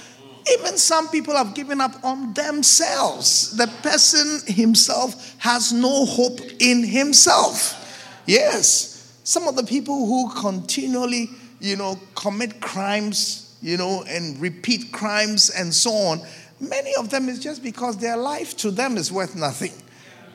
[0.54, 3.56] Even some people have given up on themselves.
[3.58, 7.78] The person himself has no hope in himself.
[8.26, 8.91] Yes.
[9.24, 15.50] Some of the people who continually, you know, commit crimes, you know, and repeat crimes
[15.52, 16.22] and so on,
[16.60, 19.74] many of them is just because their life to them is worth nothing.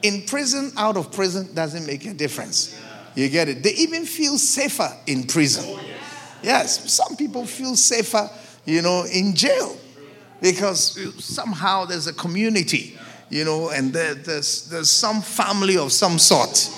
[0.03, 2.81] In prison, out of prison, doesn't make a difference.
[3.17, 3.63] You get it?
[3.63, 5.65] They even feel safer in prison.
[5.67, 5.81] Oh,
[6.43, 8.31] yes, some people feel safer,
[8.65, 9.77] you know, in jail
[10.41, 12.97] because somehow there's a community,
[13.31, 16.71] you know, and there, there's, there's some family of some sort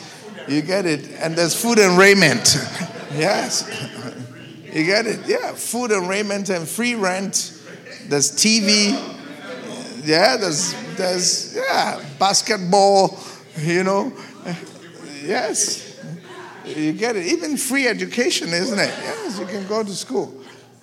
[0.49, 1.09] you get it?
[1.21, 2.57] And there's food and raiment.
[3.13, 3.69] yes.
[4.65, 5.21] You get it?
[5.27, 7.59] Yeah, food and raiment and free rent.
[8.07, 8.93] There's TV.
[10.05, 13.19] Yeah, there's there's yeah, basketball,
[13.59, 14.13] you know.
[15.23, 16.01] Yes.
[16.65, 17.27] You get it.
[17.27, 18.95] Even free education, isn't it?
[19.03, 20.35] Yes, you can go to school.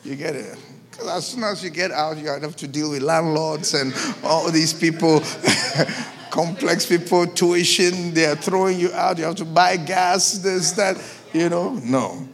[0.03, 0.57] You get it.
[0.89, 3.93] Because as soon as you get out, you have to deal with landlords and
[4.23, 5.19] all these people,
[6.35, 8.13] complex people, tuition.
[8.13, 9.17] They are throwing you out.
[9.17, 11.01] You have to buy gas, this, that.
[11.33, 12.27] You know, no.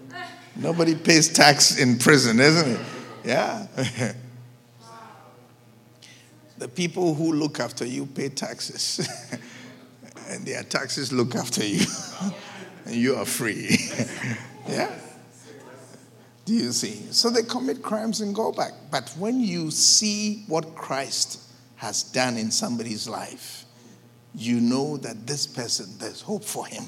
[0.56, 2.80] Nobody pays tax in prison, isn't it?
[3.24, 3.68] Yeah.
[6.58, 9.08] the people who look after you pay taxes,
[10.30, 11.86] and their taxes look after you,
[12.86, 13.78] and you are free.
[14.68, 14.92] yeah.
[16.46, 17.06] Do you see?
[17.12, 18.72] So they commit crimes and go back.
[18.90, 21.40] But when you see what Christ
[21.76, 23.61] has done in somebody's life,
[24.34, 26.84] you know that this person, there's hope for him.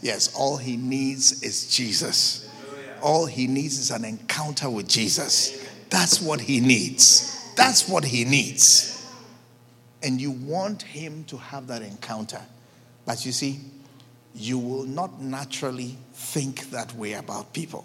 [0.00, 2.48] Yes, all he needs is Jesus.
[3.02, 5.66] All he needs is an encounter with Jesus.
[5.90, 7.52] That's what he needs.
[7.56, 8.94] That's what he needs.
[10.02, 12.40] And you want him to have that encounter.
[13.04, 13.60] But you see,
[14.34, 17.84] you will not naturally think that way about people.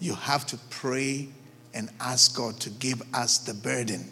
[0.00, 1.28] You have to pray
[1.74, 4.08] and ask God to give us the burden.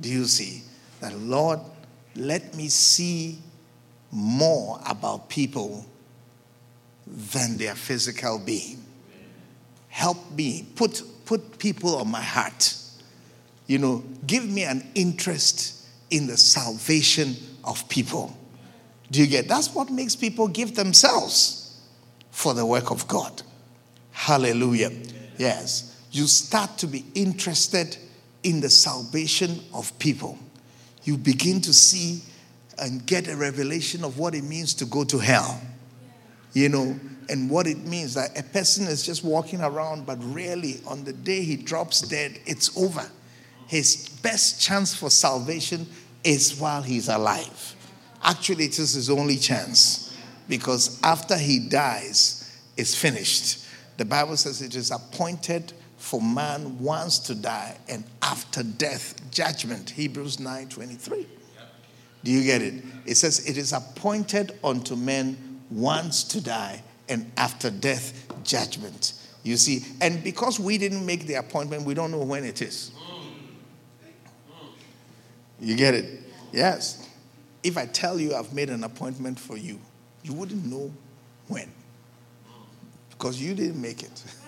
[0.00, 0.62] Do you see?
[1.00, 1.60] That, Lord,
[2.16, 3.38] let me see
[4.10, 5.84] more about people
[7.06, 8.82] than their physical being.
[9.88, 10.66] Help me.
[10.74, 12.74] Put, put people on my heart.
[13.66, 18.36] You know, give me an interest in the salvation of people.
[19.10, 19.48] Do you get?
[19.48, 21.80] That's what makes people give themselves
[22.30, 23.42] for the work of God.
[24.12, 24.90] Hallelujah.
[25.38, 26.04] Yes.
[26.10, 27.96] You start to be interested
[28.42, 30.38] in the salvation of people.
[31.06, 32.20] You begin to see
[32.78, 35.62] and get a revelation of what it means to go to hell.
[36.52, 36.98] You know,
[37.28, 41.12] and what it means that a person is just walking around, but really on the
[41.12, 43.08] day he drops dead, it's over.
[43.68, 45.86] His best chance for salvation
[46.24, 47.74] is while he's alive.
[48.22, 50.16] Actually, it is his only chance
[50.48, 53.64] because after he dies, it's finished.
[53.96, 55.72] The Bible says it is appointed
[56.06, 59.90] for man wants to die and after death judgment.
[59.90, 61.26] Hebrews 9 23.
[62.22, 62.84] Do you get it?
[63.04, 69.14] It says it is appointed unto men once to die and after death judgment.
[69.42, 72.92] You see, and because we didn't make the appointment, we don't know when it is.
[75.58, 76.20] You get it?
[76.52, 77.08] Yes.
[77.64, 79.80] If I tell you I've made an appointment for you,
[80.22, 80.92] you wouldn't know
[81.48, 81.68] when
[83.10, 84.22] because you didn't make it.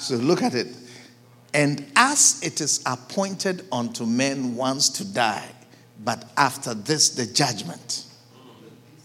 [0.00, 0.68] so look at it.
[1.52, 5.48] And as it is appointed unto men once to die,
[6.02, 8.06] but after this, the judgment.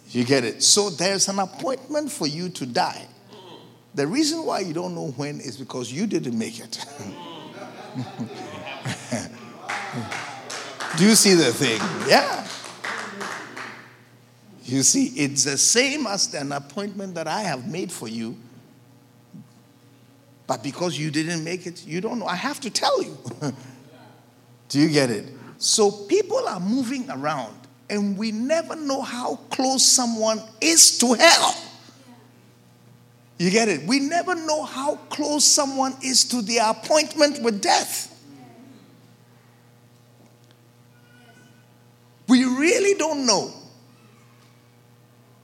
[0.09, 0.63] You get it?
[0.63, 3.05] So there's an appointment for you to die.
[3.95, 6.85] The reason why you don't know when is because you didn't make it.
[10.97, 11.81] Do you see the thing?
[12.07, 12.47] Yeah.
[14.63, 18.37] You see, it's the same as an appointment that I have made for you.
[20.47, 22.27] But because you didn't make it, you don't know.
[22.27, 23.17] I have to tell you.
[24.69, 25.29] Do you get it?
[25.57, 27.55] So people are moving around,
[27.89, 31.55] and we never know how close someone is to hell.
[33.37, 33.85] You get it?
[33.85, 38.11] We never know how close someone is to their appointment with death.
[42.27, 43.51] We really don't know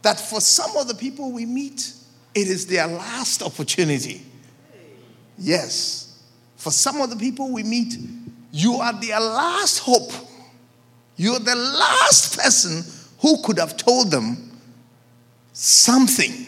[0.02, 1.94] that for some of the people we meet,
[2.34, 4.26] it is their last opportunity.
[5.42, 6.20] Yes.
[6.56, 7.98] For some of the people we meet,
[8.52, 10.12] you are their last hope.
[11.16, 12.84] You're the last person
[13.20, 14.60] who could have told them
[15.54, 16.46] something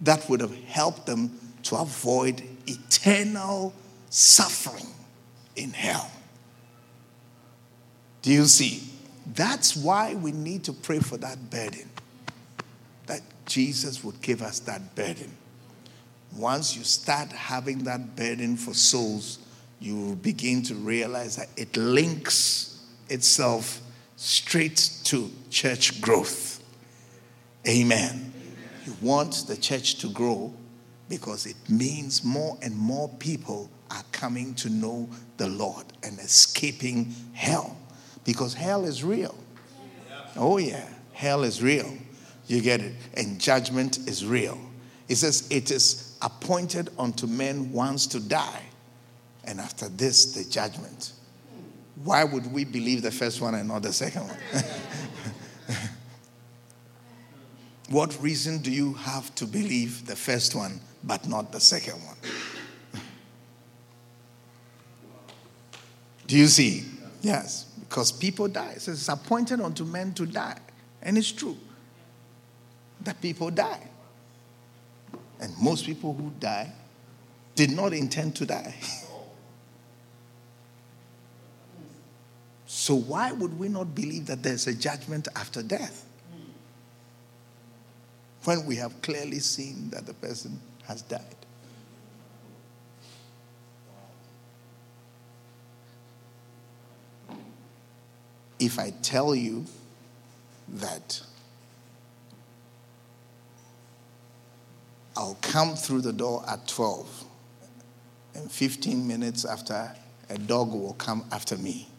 [0.00, 3.72] that would have helped them to avoid eternal
[4.08, 4.86] suffering
[5.54, 6.10] in hell.
[8.22, 8.82] Do you see?
[9.34, 11.88] That's why we need to pray for that burden.
[13.06, 15.36] That Jesus would give us that burden.
[16.36, 19.38] Once you start having that burden for souls,
[19.80, 23.80] you begin to realize that it links itself
[24.16, 26.62] straight to church growth.
[27.66, 28.32] Amen.
[28.86, 30.52] You want the church to grow
[31.08, 37.12] because it means more and more people are coming to know the Lord and escaping
[37.32, 37.76] hell.
[38.24, 39.36] Because hell is real.
[40.36, 40.86] Oh, yeah.
[41.12, 41.92] Hell is real.
[42.46, 42.94] You get it?
[43.14, 44.58] And judgment is real.
[45.08, 48.62] It says, It is appointed unto men once to die,
[49.44, 51.12] and after this, the judgment.
[52.04, 54.64] Why would we believe the first one and not the second one?
[57.90, 62.16] what reason do you have to believe the first one but not the second one?
[66.26, 66.84] Do you see?
[67.22, 68.72] Yes, because people die.
[68.76, 70.58] It says it's appointed unto men to die.
[71.02, 71.56] And it's true.
[73.02, 73.80] that people die.
[75.40, 76.70] And most people who die
[77.54, 78.74] did not intend to die.
[82.66, 86.06] So, why would we not believe that there's a judgment after death?
[88.44, 91.22] When we have clearly seen that the person has died.
[98.58, 99.66] If I tell you
[100.68, 101.20] that
[105.20, 107.24] I'll come through the door at 12,
[108.34, 109.92] and 15 minutes after,
[110.30, 111.90] a dog will come after me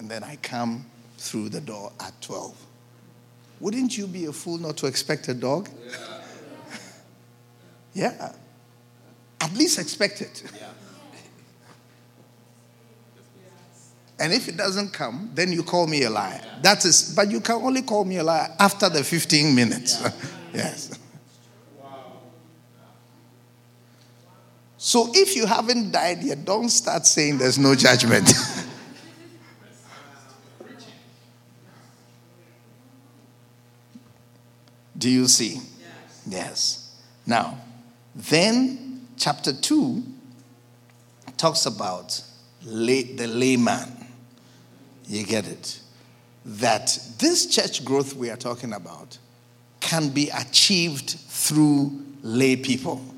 [0.00, 0.86] and then I come
[1.18, 2.56] through the door at 12.
[3.60, 5.68] Wouldn't you be a fool not to expect a dog?
[5.86, 6.22] Yeah.
[8.18, 8.32] yeah.
[9.42, 10.42] At least expect it.
[10.58, 10.68] Yeah.
[14.18, 16.40] And if it doesn't come, then you call me a liar.
[16.62, 20.02] That is, but you can only call me a liar after the 15 minutes.
[20.52, 20.98] Yes.
[24.82, 28.32] So if you haven't died yet, don't start saying there's no judgment.
[34.96, 35.56] Do you see?
[35.56, 36.26] Yes.
[36.26, 36.96] yes.
[37.26, 37.58] Now,
[38.14, 40.02] then chapter 2
[41.36, 42.22] talks about
[42.62, 44.06] lay, the layman.
[45.04, 45.78] You get it?
[46.46, 49.18] That this church growth we are talking about
[49.80, 53.09] can be achieved through lay people.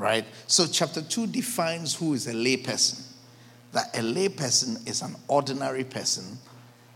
[0.00, 0.24] Right?
[0.46, 3.02] So, chapter 2 defines who is a layperson.
[3.72, 6.38] That a layperson is an ordinary person,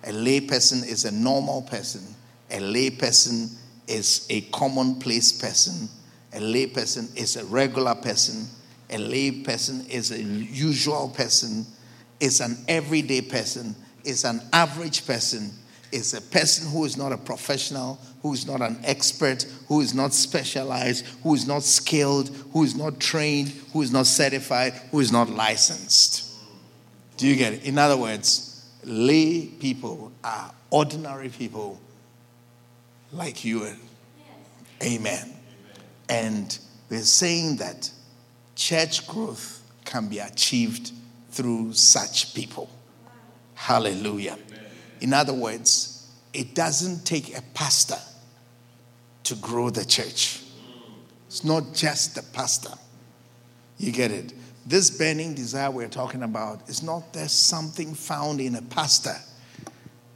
[0.05, 2.03] a layperson is a normal person,
[2.51, 3.55] a layperson
[3.87, 5.89] is a commonplace person,
[6.33, 8.49] a layperson is a regular person,
[8.89, 11.67] a layperson is a usual person,
[12.21, 15.53] is an everyday person, is an average person,
[15.95, 19.95] is a person who is not a professional, who is not an expert, who is
[19.95, 25.01] not specialized, who is not skilled, who is not trained, who is not certified, who
[25.01, 26.33] is not licensed.
[27.17, 27.65] Do you get it?
[27.65, 31.81] In other words, lay people are ordinary people
[33.13, 33.79] like you and
[34.83, 35.33] Amen.
[36.09, 36.59] And
[36.91, 37.91] we're saying that
[38.57, 40.93] church growth can be achieved
[41.31, 42.69] through such people.
[43.55, 44.37] Hallelujah.
[45.05, 47.99] In other words, it doesn't take a pastor
[49.25, 50.41] to grow the church.
[51.27, 52.73] It's not just the pastor.
[53.77, 54.33] You get it?
[54.65, 59.15] This burning desire we're talking about is not there's something found in a pastor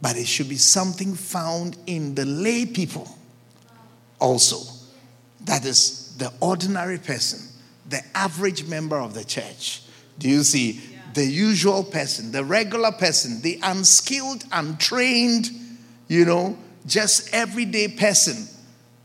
[0.01, 3.14] but it should be something found in the lay people
[4.18, 4.72] also.
[5.45, 7.41] That is the ordinary person,
[7.91, 9.82] the average member of the church.
[10.18, 10.80] Do you see?
[11.19, 15.51] The usual person, the regular person, the unskilled, untrained,
[16.07, 16.57] you know,
[16.87, 18.47] just everyday person,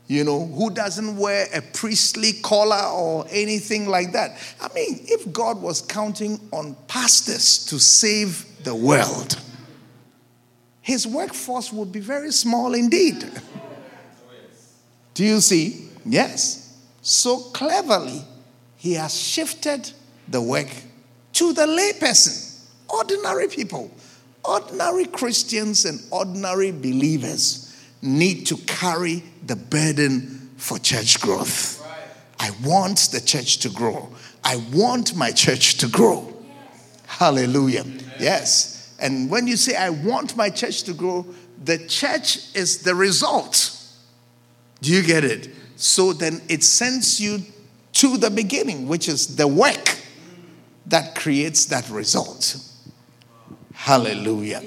[0.06, 4.38] you know, who doesn't wear a priestly collar or anything like that.
[4.60, 9.36] I mean, if God was counting on pastors to save the world,
[10.82, 13.28] his workforce would be very small indeed.
[15.14, 15.88] Do you see?
[16.06, 16.78] Yes.
[17.02, 18.22] So cleverly,
[18.76, 19.90] he has shifted
[20.28, 20.68] the work
[21.34, 23.90] to the layperson, ordinary people.
[24.44, 31.80] Ordinary Christians and ordinary believers need to carry the burden for church growth.
[32.38, 34.10] I want the church to grow.
[34.42, 36.30] I want my church to grow.
[37.06, 37.84] Hallelujah.
[38.18, 38.94] Yes.
[39.00, 41.26] And when you say, I want my church to grow,
[41.62, 43.80] the church is the result.
[44.82, 45.48] Do you get it?
[45.76, 47.38] So then it sends you
[47.94, 49.96] to the beginning, which is the work
[50.86, 52.56] that creates that result.
[53.72, 54.62] Hallelujah.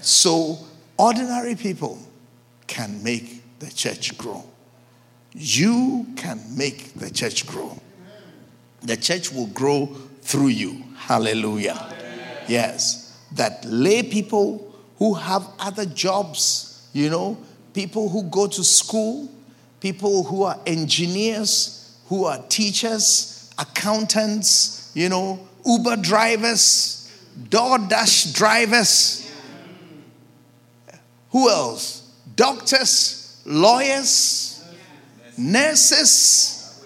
[0.00, 0.58] So
[0.98, 1.98] ordinary people
[2.66, 4.44] can make the church grow.
[5.32, 7.78] You can make the church grow.
[8.82, 9.86] The church will grow
[10.22, 10.82] through you.
[10.96, 11.94] Hallelujah.
[12.48, 17.38] Yes that lay people who have other jobs, you know,
[17.72, 19.30] people who go to school,
[19.80, 27.12] people who are engineers, who are teachers, accountants, you know, Uber drivers,
[27.48, 29.32] DoorDash drivers.
[31.30, 32.12] Who else?
[32.34, 34.64] Doctors, lawyers,
[35.36, 36.84] nurses,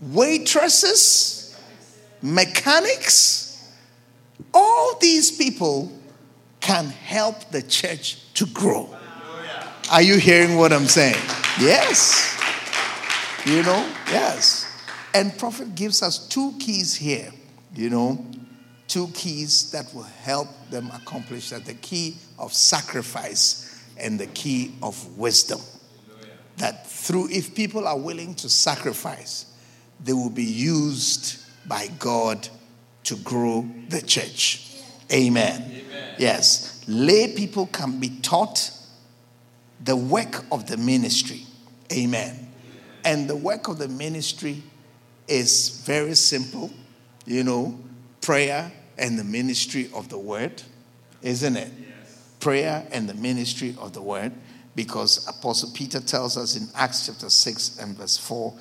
[0.00, 1.56] waitresses,
[2.22, 3.48] mechanics
[4.54, 5.92] all these people
[6.60, 8.88] can help the church to grow.
[9.90, 11.22] Are you hearing what I'm saying?
[11.60, 12.36] Yes.
[13.46, 14.67] You know, yes.
[15.14, 17.32] And prophet gives us two keys here,
[17.74, 18.24] you know,
[18.88, 24.74] two keys that will help them accomplish that the key of sacrifice and the key
[24.82, 25.60] of wisdom.
[26.58, 29.46] that through, if people are willing to sacrifice,
[30.02, 32.48] they will be used by God
[33.04, 34.74] to grow the church.
[35.12, 35.62] Amen.
[35.62, 36.14] Amen.
[36.18, 36.84] Yes.
[36.88, 38.72] Lay people can be taught
[39.84, 41.42] the work of the ministry.
[41.92, 42.48] Amen.
[43.04, 44.62] And the work of the ministry
[45.28, 46.70] is very simple,
[47.26, 47.78] you know,
[48.20, 50.62] prayer and the ministry of the word,
[51.22, 51.70] isn't it?
[51.78, 52.34] Yes.
[52.40, 54.32] Prayer and the ministry of the word,
[54.74, 58.54] because Apostle Peter tells us in Acts chapter 6 and verse 4,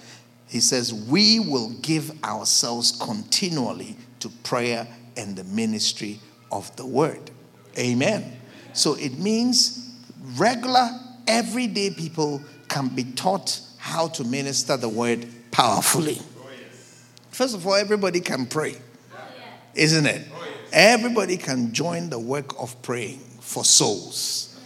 [0.48, 6.19] he says, We will give ourselves continually to prayer and the ministry
[6.52, 7.31] of the word.
[7.77, 8.39] Amen.
[8.73, 9.94] So it means
[10.38, 10.89] regular,
[11.27, 16.19] everyday people can be taught how to minister the word powerfully.
[17.38, 18.76] First of all, everybody can pray,
[19.76, 20.28] isn't it?
[20.34, 24.60] Oh, everybody can join the work of praying for souls.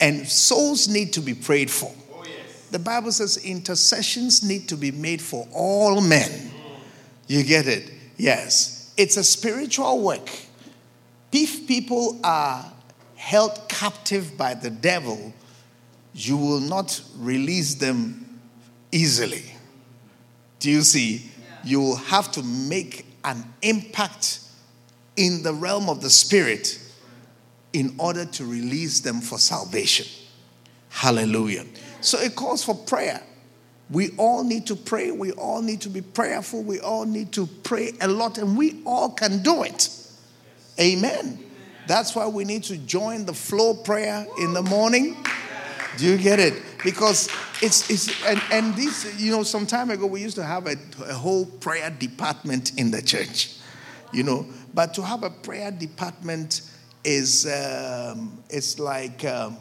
[0.00, 1.94] And souls need to be prayed for.
[2.14, 2.24] Oh,
[2.70, 6.50] the Bible says intercessions need to be made for all men.
[7.26, 7.92] You get it?
[8.16, 8.94] Yes.
[8.96, 10.30] It's a spiritual work.
[11.30, 12.72] If people are
[13.16, 15.34] held captive by the devil,
[16.14, 18.40] you will not release them
[18.92, 19.44] easily.
[20.58, 21.30] Do you see?
[21.64, 24.40] You will have to make an impact
[25.16, 26.78] in the realm of the spirit
[27.72, 30.06] in order to release them for salvation.
[30.90, 31.64] Hallelujah.
[32.00, 33.22] So it calls for prayer.
[33.90, 35.10] We all need to pray.
[35.10, 36.62] We all need to be prayerful.
[36.62, 39.88] We all need to pray a lot, and we all can do it.
[40.80, 41.38] Amen.
[41.86, 45.16] That's why we need to join the flow prayer in the morning.
[45.96, 46.62] Do you get it?
[46.82, 47.28] Because
[47.62, 50.76] it's, it's and, and this, you know, some time ago we used to have a,
[51.08, 53.56] a whole prayer department in the church,
[54.12, 56.62] you know, but to have a prayer department
[57.04, 59.56] is, um, it's like, um,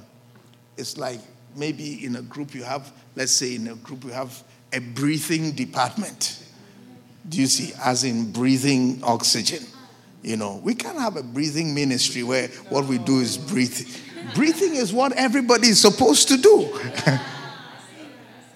[0.78, 1.20] it's like
[1.56, 5.52] maybe in a group you have, let's say in a group you have a breathing
[5.52, 6.44] department.
[7.30, 7.74] Do you see?
[7.82, 9.64] As in breathing oxygen.
[10.24, 13.78] You know, we can't have a breathing ministry where what we do is breathe.
[14.34, 16.80] Breathing is what everybody is supposed to do.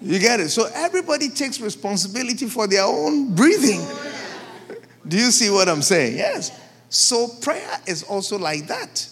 [0.00, 0.48] you get it?
[0.48, 3.86] So everybody takes responsibility for their own breathing.
[5.06, 6.16] Do you see what I'm saying?
[6.16, 6.58] Yes.
[6.88, 9.06] So prayer is also like that.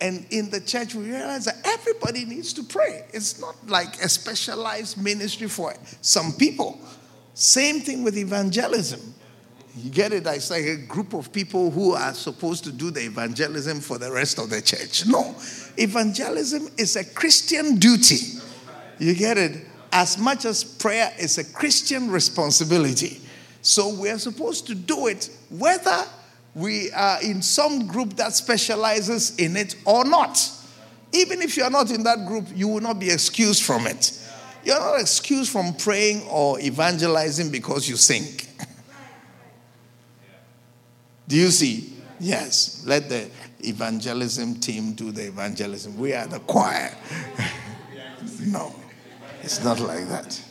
[0.00, 3.04] And in the church, we realize that everybody needs to pray.
[3.12, 6.80] It's not like a specialized ministry for some people.
[7.34, 9.14] Same thing with evangelism.
[9.76, 10.26] You get it?
[10.26, 14.10] It's like a group of people who are supposed to do the evangelism for the
[14.10, 15.06] rest of the church.
[15.06, 15.34] No.
[15.76, 18.38] Evangelism is a Christian duty.
[18.98, 19.66] You get it?
[19.92, 23.20] As much as prayer is a Christian responsibility.
[23.62, 26.04] So we're supposed to do it whether
[26.54, 30.50] we are in some group that specializes in it or not.
[31.12, 34.16] Even if you're not in that group, you will not be excused from it.
[34.64, 38.24] You're not excused from praying or evangelizing because you sing.
[41.30, 41.92] Do you see?
[42.18, 42.82] Yes.
[42.84, 43.30] Let the
[43.60, 45.96] evangelism team do the evangelism.
[45.96, 46.92] We are the choir.
[48.40, 48.74] no,
[49.40, 50.42] it's not like that.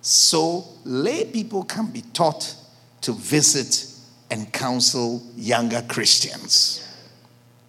[0.00, 2.54] So, lay people can be taught
[3.00, 3.92] to visit
[4.30, 6.88] and counsel younger Christians.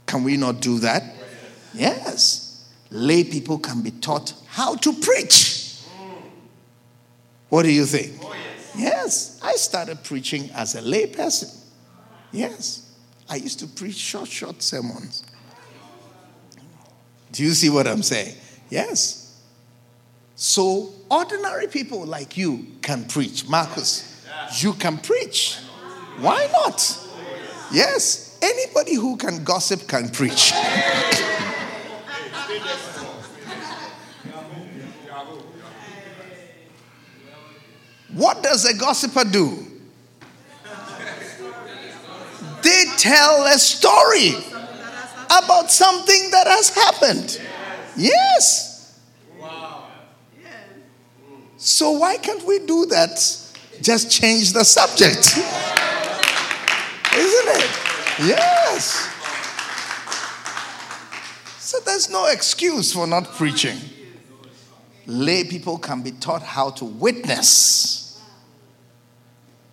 [0.05, 1.03] Can we not do that?
[1.73, 2.69] Yes.
[2.91, 5.81] Lay people can be taught how to preach.
[7.49, 8.23] What do you think?
[8.23, 8.35] Oh,
[8.75, 9.39] yes.
[9.41, 11.49] I started preaching as a lay person.
[12.31, 12.91] Yes.
[13.29, 15.23] I used to preach short, short sermons.
[17.31, 18.35] Do you see what I'm saying?
[18.69, 19.41] Yes.
[20.35, 23.47] So, ordinary people like you can preach.
[23.49, 24.25] Marcus,
[24.59, 25.57] you can preach.
[26.19, 27.07] Why not?
[27.71, 30.53] Yes, anybody who can gossip can preach.
[38.13, 39.67] what does a gossiper do?
[42.61, 44.31] They tell a story
[45.25, 47.41] about something that has happened.
[47.95, 48.99] Yes.
[51.57, 53.17] So, why can't we do that?
[53.81, 55.37] Just change the subject.
[57.15, 57.69] Isn't it?
[58.19, 59.13] Yes.
[61.59, 63.77] So there's no excuse for not preaching.
[65.05, 68.06] Lay people can be taught how to witness.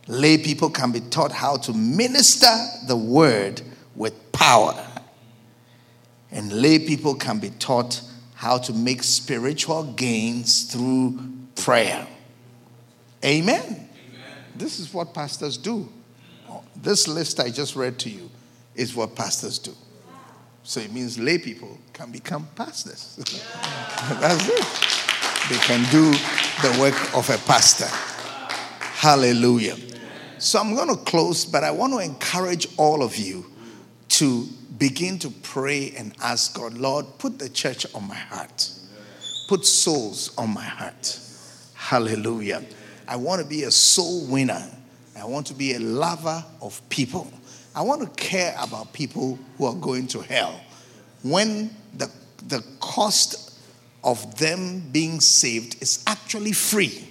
[0.06, 2.54] Lay people can be taught how to minister
[2.86, 3.62] the word
[3.94, 4.86] with power.
[6.30, 8.02] And lay people can be taught
[8.34, 11.18] how to make spiritual gains through
[11.56, 12.06] prayer.
[13.24, 13.62] Amen.
[13.62, 13.88] Amen.
[14.54, 15.88] This is what pastors do.
[16.76, 18.30] This list I just read to you
[18.74, 19.72] is what pastors do.
[20.64, 23.16] So it means lay people can become pastors.
[24.20, 25.50] That's it.
[25.50, 26.10] they can do
[26.62, 27.86] the work of a pastor.
[28.80, 29.76] Hallelujah.
[30.44, 33.46] So I'm going to close, but I want to encourage all of you
[34.10, 34.46] to
[34.76, 38.70] begin to pray and ask God, Lord, put the church on my heart,
[39.48, 41.18] put souls on my heart.
[41.72, 42.62] Hallelujah.
[43.08, 44.62] I want to be a soul winner.
[45.18, 47.32] I want to be a lover of people.
[47.74, 50.60] I want to care about people who are going to hell.
[51.22, 52.10] When the,
[52.48, 53.58] the cost
[54.04, 57.08] of them being saved is actually free.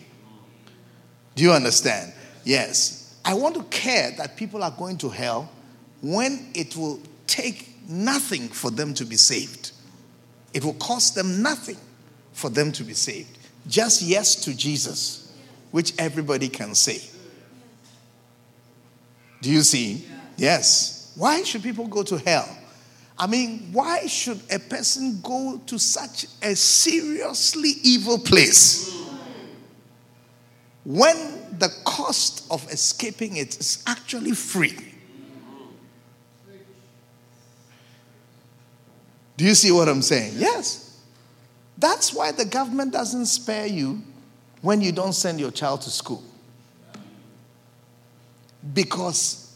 [1.34, 2.14] Do you understand?
[2.44, 3.03] Yes.
[3.26, 5.50] I want to care that people are going to hell
[6.02, 9.72] when it will take nothing for them to be saved.
[10.54, 11.78] It will cost them nothing
[12.34, 13.38] for them to be saved.
[13.68, 15.34] Just yes to Jesus,
[15.72, 17.02] which everybody can say.
[19.42, 20.06] Do you see?
[20.38, 21.14] Yes.
[21.16, 22.58] Why should people go to hell?
[23.18, 28.92] I mean, why should a person go to such a seriously evil place
[30.84, 34.78] when the cost of escaping it is actually free?
[39.36, 40.34] Do you see what I'm saying?
[40.38, 41.02] Yes.
[41.78, 44.02] That's why the government doesn't spare you
[44.62, 46.24] when you don't send your child to school.
[48.74, 49.56] Because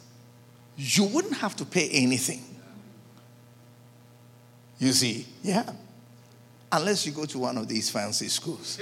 [0.75, 2.43] you wouldn't have to pay anything.
[4.79, 5.71] You see, yeah.
[6.71, 8.79] Unless you go to one of these fancy schools.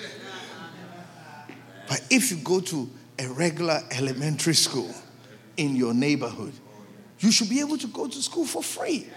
[1.87, 2.89] But if you go to
[3.19, 4.93] a regular elementary school
[5.57, 6.53] in your neighborhood,
[7.19, 9.07] you should be able to go to school for free.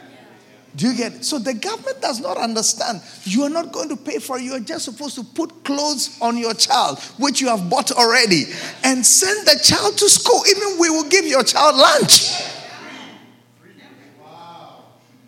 [0.76, 1.24] Do you get it?
[1.24, 3.00] So the government does not understand.
[3.24, 4.42] You are not going to pay for it.
[4.42, 8.44] You are just supposed to put clothes on your child, which you have bought already,
[8.84, 10.42] and send the child to school.
[10.48, 12.42] Even we will give your child lunch.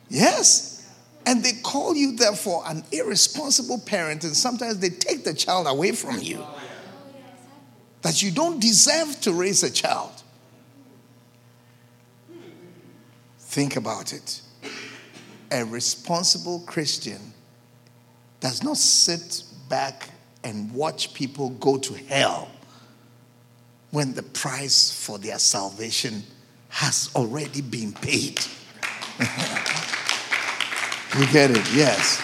[0.08, 0.88] Yes.
[1.26, 5.92] And they call you, therefore, an irresponsible parent, and sometimes they take the child away
[5.92, 6.44] from you.
[8.02, 10.10] That you don't deserve to raise a child.
[13.38, 14.40] Think about it.
[15.50, 17.20] A responsible Christian
[18.38, 20.08] does not sit back
[20.44, 22.48] and watch people go to hell
[23.90, 26.22] when the price for their salvation
[26.68, 28.40] has already been paid.
[31.18, 31.74] You get it?
[31.74, 32.20] Yes.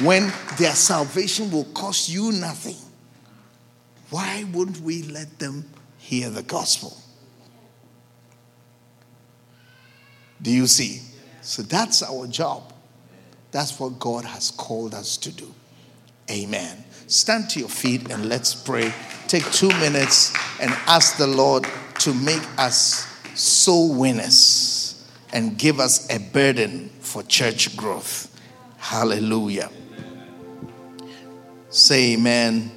[0.00, 2.76] When their salvation will cost you nothing,
[4.10, 5.64] why wouldn't we let them
[5.98, 6.96] hear the gospel?
[10.42, 11.00] Do you see?
[11.42, 12.72] So that's our job.
[13.52, 15.52] That's what God has called us to do.
[16.30, 16.84] Amen.
[17.06, 18.92] Stand to your feet and let's pray.
[19.26, 21.66] Take two minutes and ask the Lord
[22.00, 28.28] to make us soul winners and give us a burden for church growth.
[28.78, 29.70] Hallelujah.
[31.68, 32.70] Say amen.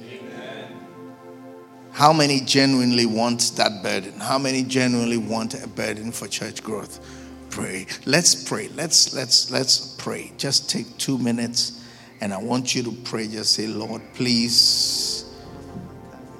[1.94, 4.18] How many genuinely want that burden?
[4.18, 6.98] How many genuinely want a burden for church growth?
[7.50, 7.86] Pray.
[8.04, 8.66] Let's pray.
[8.74, 10.32] Let's let's let's pray.
[10.36, 11.84] Just take 2 minutes
[12.20, 15.24] and I want you to pray just say, "Lord, please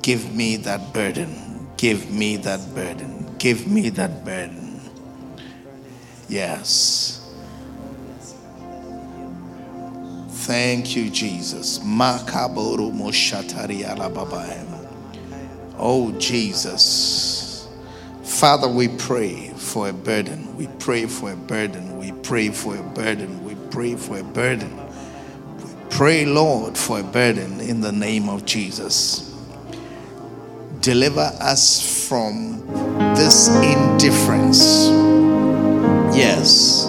[0.02, 1.68] give me that burden.
[1.76, 3.36] Give me that burden.
[3.38, 4.80] Give me that burden."
[6.28, 7.20] Yes.
[10.30, 11.78] Thank you, Jesus.
[15.86, 17.68] Oh, Jesus.
[18.22, 20.56] Father, we pray for a burden.
[20.56, 21.98] We pray for a burden.
[21.98, 23.44] We pray for a burden.
[23.44, 24.74] We pray for a burden.
[25.58, 29.30] We pray, Lord, for a burden in the name of Jesus.
[30.80, 32.66] Deliver us from
[33.14, 34.86] this indifference.
[36.16, 36.86] Yes.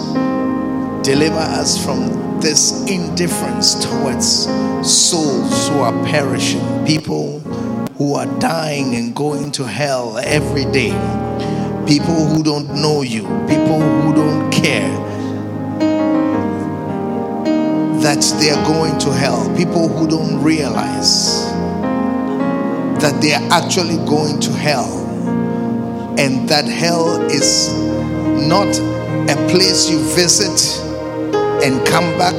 [1.02, 4.46] Deliver us from this indifference towards
[4.82, 7.40] souls who are perishing, people
[7.98, 10.90] who are dying and going to hell every day,
[11.86, 14.94] people who don't know you, people who don't care
[18.02, 21.50] that they are going to hell, people who don't realize
[23.00, 25.06] that they are actually going to hell,
[26.18, 27.72] and that hell is
[28.46, 28.68] not
[29.30, 30.60] a place you visit
[31.64, 32.34] and come back,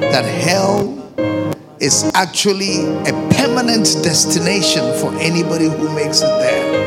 [0.00, 0.93] that hell
[1.80, 6.84] is actually a permanent destination for anybody who makes it there.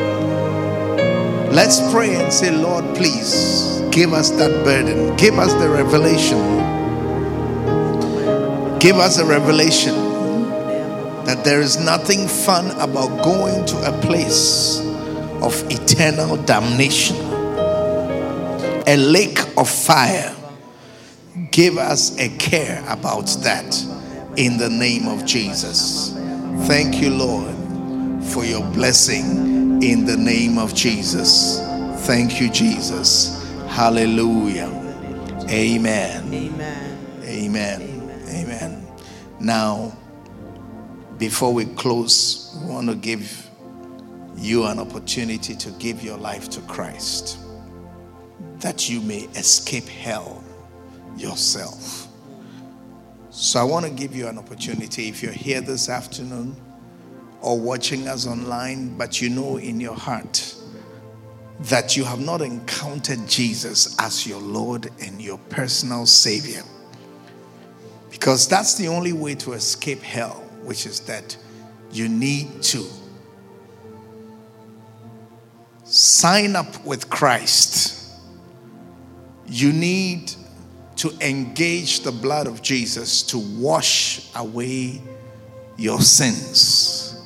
[1.51, 6.37] Let's pray and say, Lord, please give us that burden, give us the revelation.
[8.79, 9.95] Give us a revelation
[11.25, 14.79] that there is nothing fun about going to a place
[15.41, 17.15] of eternal damnation,
[18.87, 20.33] a lake of fire
[21.51, 23.73] Give us a care about that
[24.37, 26.13] in the name of Jesus.
[26.67, 27.53] Thank you, Lord,
[28.23, 31.59] for your blessing in the name of Jesus.
[32.05, 33.43] Thank you, Jesus.
[33.67, 34.69] Hallelujah.
[35.49, 36.33] Amen.
[36.33, 37.21] Amen.
[37.23, 38.25] Amen.
[38.29, 38.87] Amen.
[39.39, 39.97] Now,
[41.17, 43.47] before we close, we want to give
[44.35, 47.39] you an opportunity to give your life to Christ
[48.59, 50.43] that you may escape hell
[51.17, 52.06] yourself.
[53.29, 56.55] So, I want to give you an opportunity if you're here this afternoon
[57.41, 60.55] or watching us online, but you know in your heart
[61.61, 66.63] that you have not encountered Jesus as your Lord and your personal Savior.
[68.09, 71.35] Because that's the only way to escape hell, which is that
[71.91, 72.85] you need to
[75.83, 78.11] sign up with Christ.
[79.47, 80.33] You need
[80.97, 85.01] to engage the blood of Jesus to wash away
[85.77, 87.21] your sins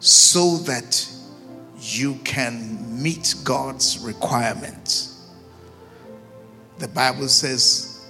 [0.00, 1.08] so that
[1.78, 5.30] you can meet God's requirements.
[6.78, 8.04] The Bible says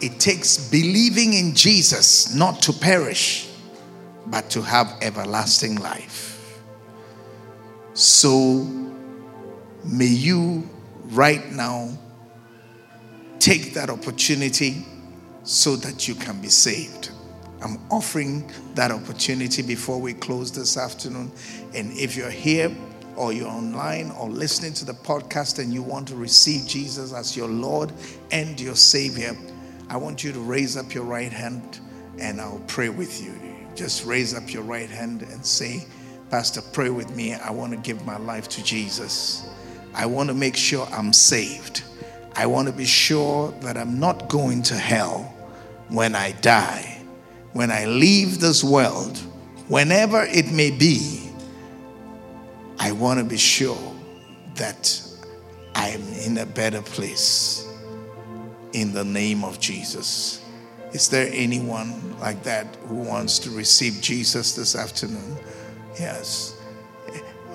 [0.00, 3.48] it takes believing in Jesus not to perish,
[4.26, 6.60] but to have everlasting life.
[7.94, 8.68] So
[9.84, 10.68] may you
[11.10, 11.90] right now
[13.44, 14.86] take that opportunity
[15.42, 17.10] so that you can be saved.
[17.60, 21.30] I'm offering that opportunity before we close this afternoon.
[21.74, 22.74] And if you're here
[23.16, 27.36] or you're online or listening to the podcast and you want to receive Jesus as
[27.36, 27.92] your Lord
[28.30, 29.36] and your Savior,
[29.90, 31.80] I want you to raise up your right hand
[32.18, 33.38] and I'll pray with you.
[33.74, 35.84] Just raise up your right hand and say,
[36.30, 37.34] Pastor, pray with me.
[37.34, 39.46] I want to give my life to Jesus.
[39.92, 41.82] I want to make sure I'm saved.
[42.36, 45.34] I want to be sure that I'm not going to hell
[45.88, 47.02] when I die,
[47.52, 49.16] when I leave this world,
[49.68, 51.30] whenever it may be.
[52.78, 53.94] I want to be sure
[54.56, 55.00] that
[55.74, 57.66] I'm in a better place
[58.72, 60.44] in the name of Jesus.
[60.92, 65.36] Is there anyone like that who wants to receive Jesus this afternoon?
[65.98, 66.56] Yes.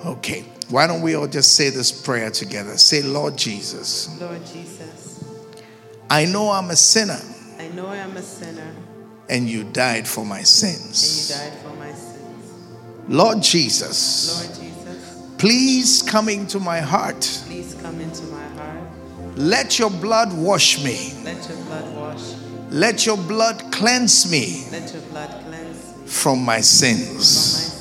[0.04, 0.44] Okay.
[0.70, 2.78] Why don't we all just say this prayer together?
[2.78, 5.24] Say, Lord Jesus, Lord Jesus,
[6.08, 7.20] I know I'm a sinner
[7.60, 8.72] I know I am a sinner
[9.28, 10.74] and you died for my sins.
[10.74, 11.28] and you sins.
[11.28, 12.52] died for my sins.
[13.06, 17.20] Lord Jesus, Lord Jesus, please come into my heart.
[17.46, 18.82] please come into my heart.
[19.36, 21.12] Let your blood wash me.
[21.22, 22.36] Let your blood wash me.
[22.70, 27.26] Let your blood cleanse me Let your blood cleanse me from my from my sins
[27.26, 27.79] sins.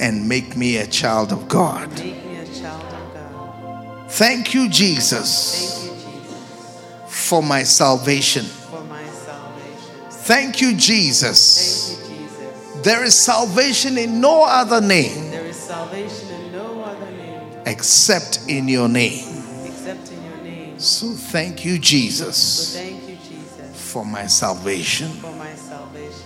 [0.00, 1.88] And make me a child of God.
[1.98, 4.10] Make me a child of God.
[4.10, 8.44] Thank you, Jesus, Thank you, Jesus, for my salvation.
[8.44, 10.10] for my salvation.
[10.10, 11.98] Thank you, Jesus.
[11.98, 12.82] Thank you, Jesus.
[12.84, 18.40] There is salvation in no other name There is salvation in no other name except
[18.48, 19.24] in your name.
[19.66, 20.78] except in your name.
[20.78, 25.08] So thank you, So Jesus, thank you, Jesus, for my salvation.
[25.20, 26.22] for my salvation.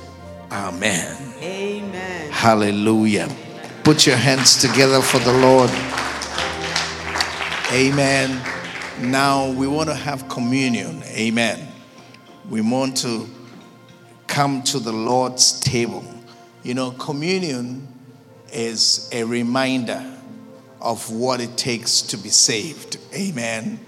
[0.53, 1.17] Amen.
[1.43, 2.31] Amen.
[2.31, 3.29] Hallelujah.
[3.85, 5.69] Put your hands together for the Lord.
[7.73, 8.41] Amen.
[9.01, 11.03] Now we want to have communion.
[11.05, 11.67] Amen.
[12.49, 13.29] We want to
[14.29, 16.05] come to the Lord's table.
[16.63, 17.89] You know, communion
[18.53, 20.17] is a reminder
[20.81, 22.99] of what it takes to be saved.
[23.13, 23.81] Amen.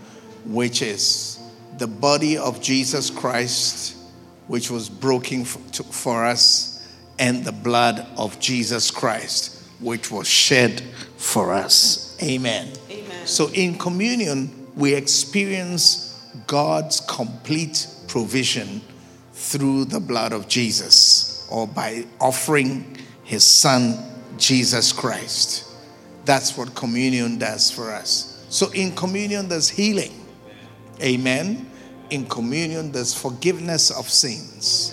[0.45, 1.39] Which is
[1.79, 3.97] the body of Jesus Christ,
[4.49, 6.85] which was broken for us,
[7.16, 9.54] and the blood of Jesus Christ,
[9.85, 10.81] which was shed
[11.19, 12.16] for us.
[12.23, 12.73] Amen.
[12.90, 13.27] Amen.
[13.27, 18.81] So in communion, we experience God's complete provision
[19.32, 23.98] through the blood of Jesus or by offering his son,
[24.39, 25.70] Jesus Christ.
[26.24, 28.47] That's what communion does for us.
[28.48, 30.12] So in communion, there's healing.
[31.02, 31.70] Amen.
[32.11, 34.90] In communion, there's forgiveness of sins.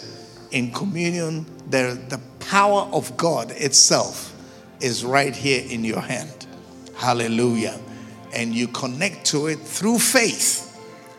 [0.52, 4.31] In communion, there the power of God itself
[4.82, 6.48] is right here in your hand.
[6.96, 7.80] Hallelujah.
[8.34, 10.68] And you connect to it through faith.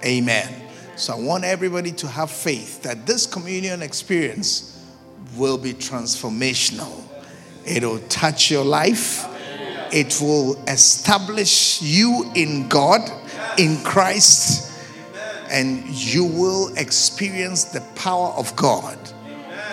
[0.05, 0.49] Amen.
[0.97, 4.85] So I want everybody to have faith that this communion experience
[5.37, 7.03] will be transformational.
[7.67, 9.27] It'll touch your life.
[9.93, 13.01] It will establish you in God,
[13.59, 14.71] in Christ,
[15.51, 18.97] and you will experience the power of God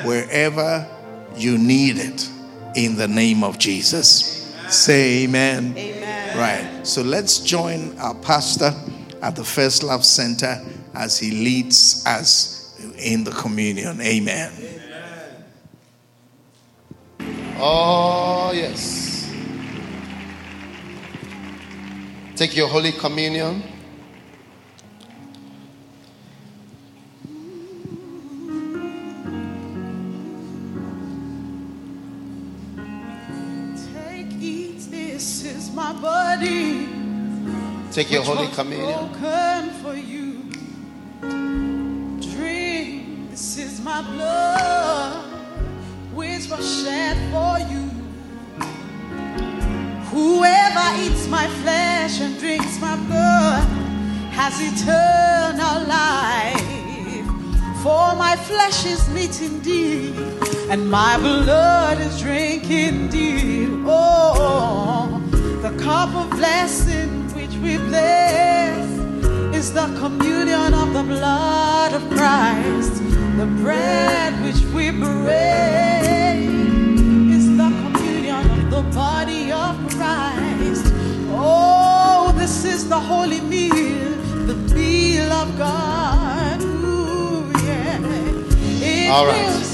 [0.04, 0.88] wherever
[1.36, 2.30] you need it
[2.76, 4.54] in the name of Jesus.
[4.70, 5.74] Say amen.
[5.78, 6.38] Amen.
[6.38, 6.88] Right.
[6.88, 8.74] So let's join our pastor
[9.22, 10.62] at the First Love Center
[10.94, 14.00] as he leads us in the communion.
[14.02, 14.52] Amen.
[17.58, 19.30] Oh, yes.
[22.36, 23.64] Take your Holy Communion.
[37.92, 39.10] Take your Holy Communion.
[39.84, 40.44] for you.
[42.22, 45.26] Drink, this is my blood,
[46.14, 47.90] which was shed for you.
[50.12, 53.68] Whoever eats my flesh and drinks my blood
[54.32, 56.62] has eternal life.
[57.84, 60.16] For my flesh is meat indeed,
[60.70, 63.70] and my blood is drink indeed.
[63.86, 65.29] Oh,
[65.62, 68.88] the cup of blessing which we bless
[69.54, 72.94] is the communion of the blood of Christ.
[73.36, 76.48] The bread which we break
[77.36, 80.94] is the communion of the body of Christ.
[81.32, 84.16] Oh, this is the holy meal,
[84.48, 86.62] the meal of God.
[86.62, 88.00] Ooh, yeah.
[88.82, 89.66] It All right.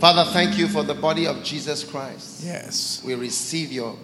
[0.00, 2.42] Father, thank you for the body of Jesus Christ.
[2.42, 3.00] Yes.
[3.04, 3.96] We receive your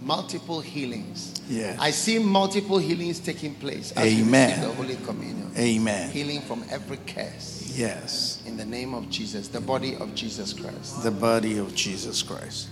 [0.00, 1.34] multiple healings.
[1.48, 1.78] Yes.
[1.80, 4.50] I see multiple healings taking place as Amen.
[4.50, 5.50] receive the Holy Communion.
[5.56, 6.10] Amen.
[6.10, 7.72] Healing from every curse.
[7.76, 8.42] Yes.
[8.46, 11.02] In the name of Jesus, the body of Jesus Christ.
[11.02, 12.68] The body of Jesus Christ.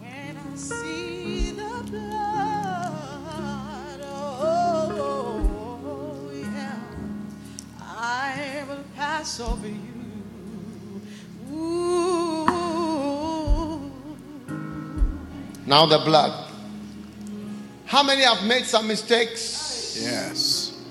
[0.00, 6.80] When I see the blood, oh, yeah,
[7.80, 9.74] I will pass over you.
[11.52, 12.07] Ooh.
[15.68, 16.50] Now the blood.
[17.84, 19.98] How many have made some mistakes?
[20.00, 20.82] Yes.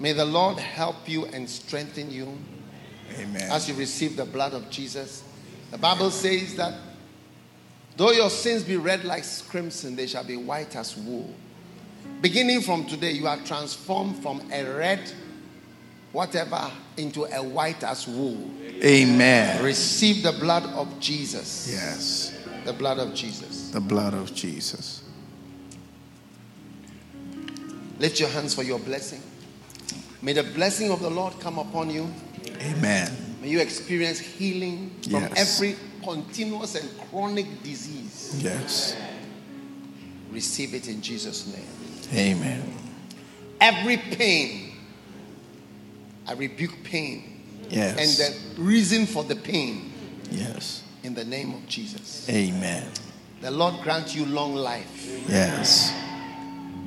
[0.00, 2.38] May the Lord help you and strengthen you
[3.18, 3.50] Amen.
[3.50, 5.22] as you receive the blood of Jesus.
[5.72, 6.72] The Bible says that
[7.98, 11.34] though your sins be red like crimson, they shall be white as wool.
[12.22, 15.00] Beginning from today, you are transformed from a red,
[16.12, 18.50] whatever, into a white as wool.
[18.84, 19.62] Amen.
[19.64, 21.68] Receive the blood of Jesus.
[21.70, 22.34] Yes.
[22.64, 23.70] The blood of Jesus.
[23.70, 25.02] The blood of Jesus.
[27.98, 29.22] Lift your hands for your blessing.
[30.20, 32.12] May the blessing of the Lord come upon you.
[32.60, 33.10] Amen.
[33.40, 35.32] May you experience healing from Yes.
[35.56, 38.36] every continuous and chronic disease.
[38.42, 38.96] Yes.
[40.30, 41.66] Receive it in Jesus' name.
[42.14, 42.62] Amen.
[43.60, 44.71] Every pain,
[46.26, 47.24] I rebuke pain
[47.70, 47.96] Yes.
[47.98, 49.92] and the reason for the pain
[50.30, 50.82] yes.
[51.02, 52.28] in the name of Jesus.
[52.28, 52.86] Amen.
[53.40, 55.90] The Lord grant you long life, Yes.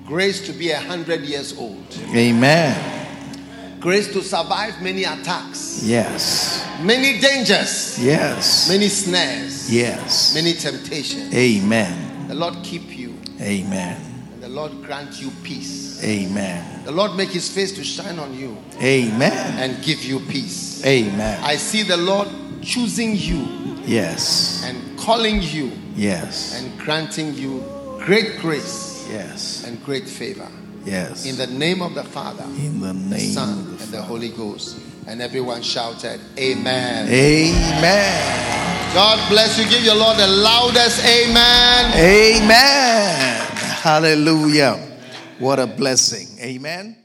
[0.05, 1.83] grace to be a hundred years old,
[2.13, 3.77] Amen.
[3.79, 6.63] grace to survive many attacks, Yes.
[6.81, 8.69] many dangers, Yes.
[8.69, 10.33] many snares, Yes.
[10.33, 11.33] many temptations.
[11.33, 12.27] Amen.
[12.27, 13.97] The Lord keep you Amen.
[14.33, 15.84] and the Lord grant you peace.
[16.03, 16.83] Amen.
[16.85, 19.57] The Lord make his face to shine on you Amen.
[19.59, 20.85] and give you peace.
[20.85, 21.39] Amen.
[21.43, 22.27] I see the Lord
[22.61, 23.47] choosing you
[23.85, 24.63] Yes.
[24.65, 26.53] and calling you Yes.
[26.59, 27.63] and granting you
[27.99, 29.63] great grace Yes.
[29.65, 30.47] and great favor.
[30.85, 31.25] Yes.
[31.25, 34.29] In the name of the Father, In the the Son, of the and the Holy
[34.29, 34.77] Ghost.
[35.07, 37.07] And everyone shouted, Amen.
[37.07, 38.93] Amen.
[38.93, 39.65] God bless you.
[39.69, 41.91] Give your Lord the loudest Amen.
[41.95, 43.41] Amen.
[43.81, 44.79] Hallelujah.
[45.37, 46.39] What a blessing.
[46.39, 47.04] Amen.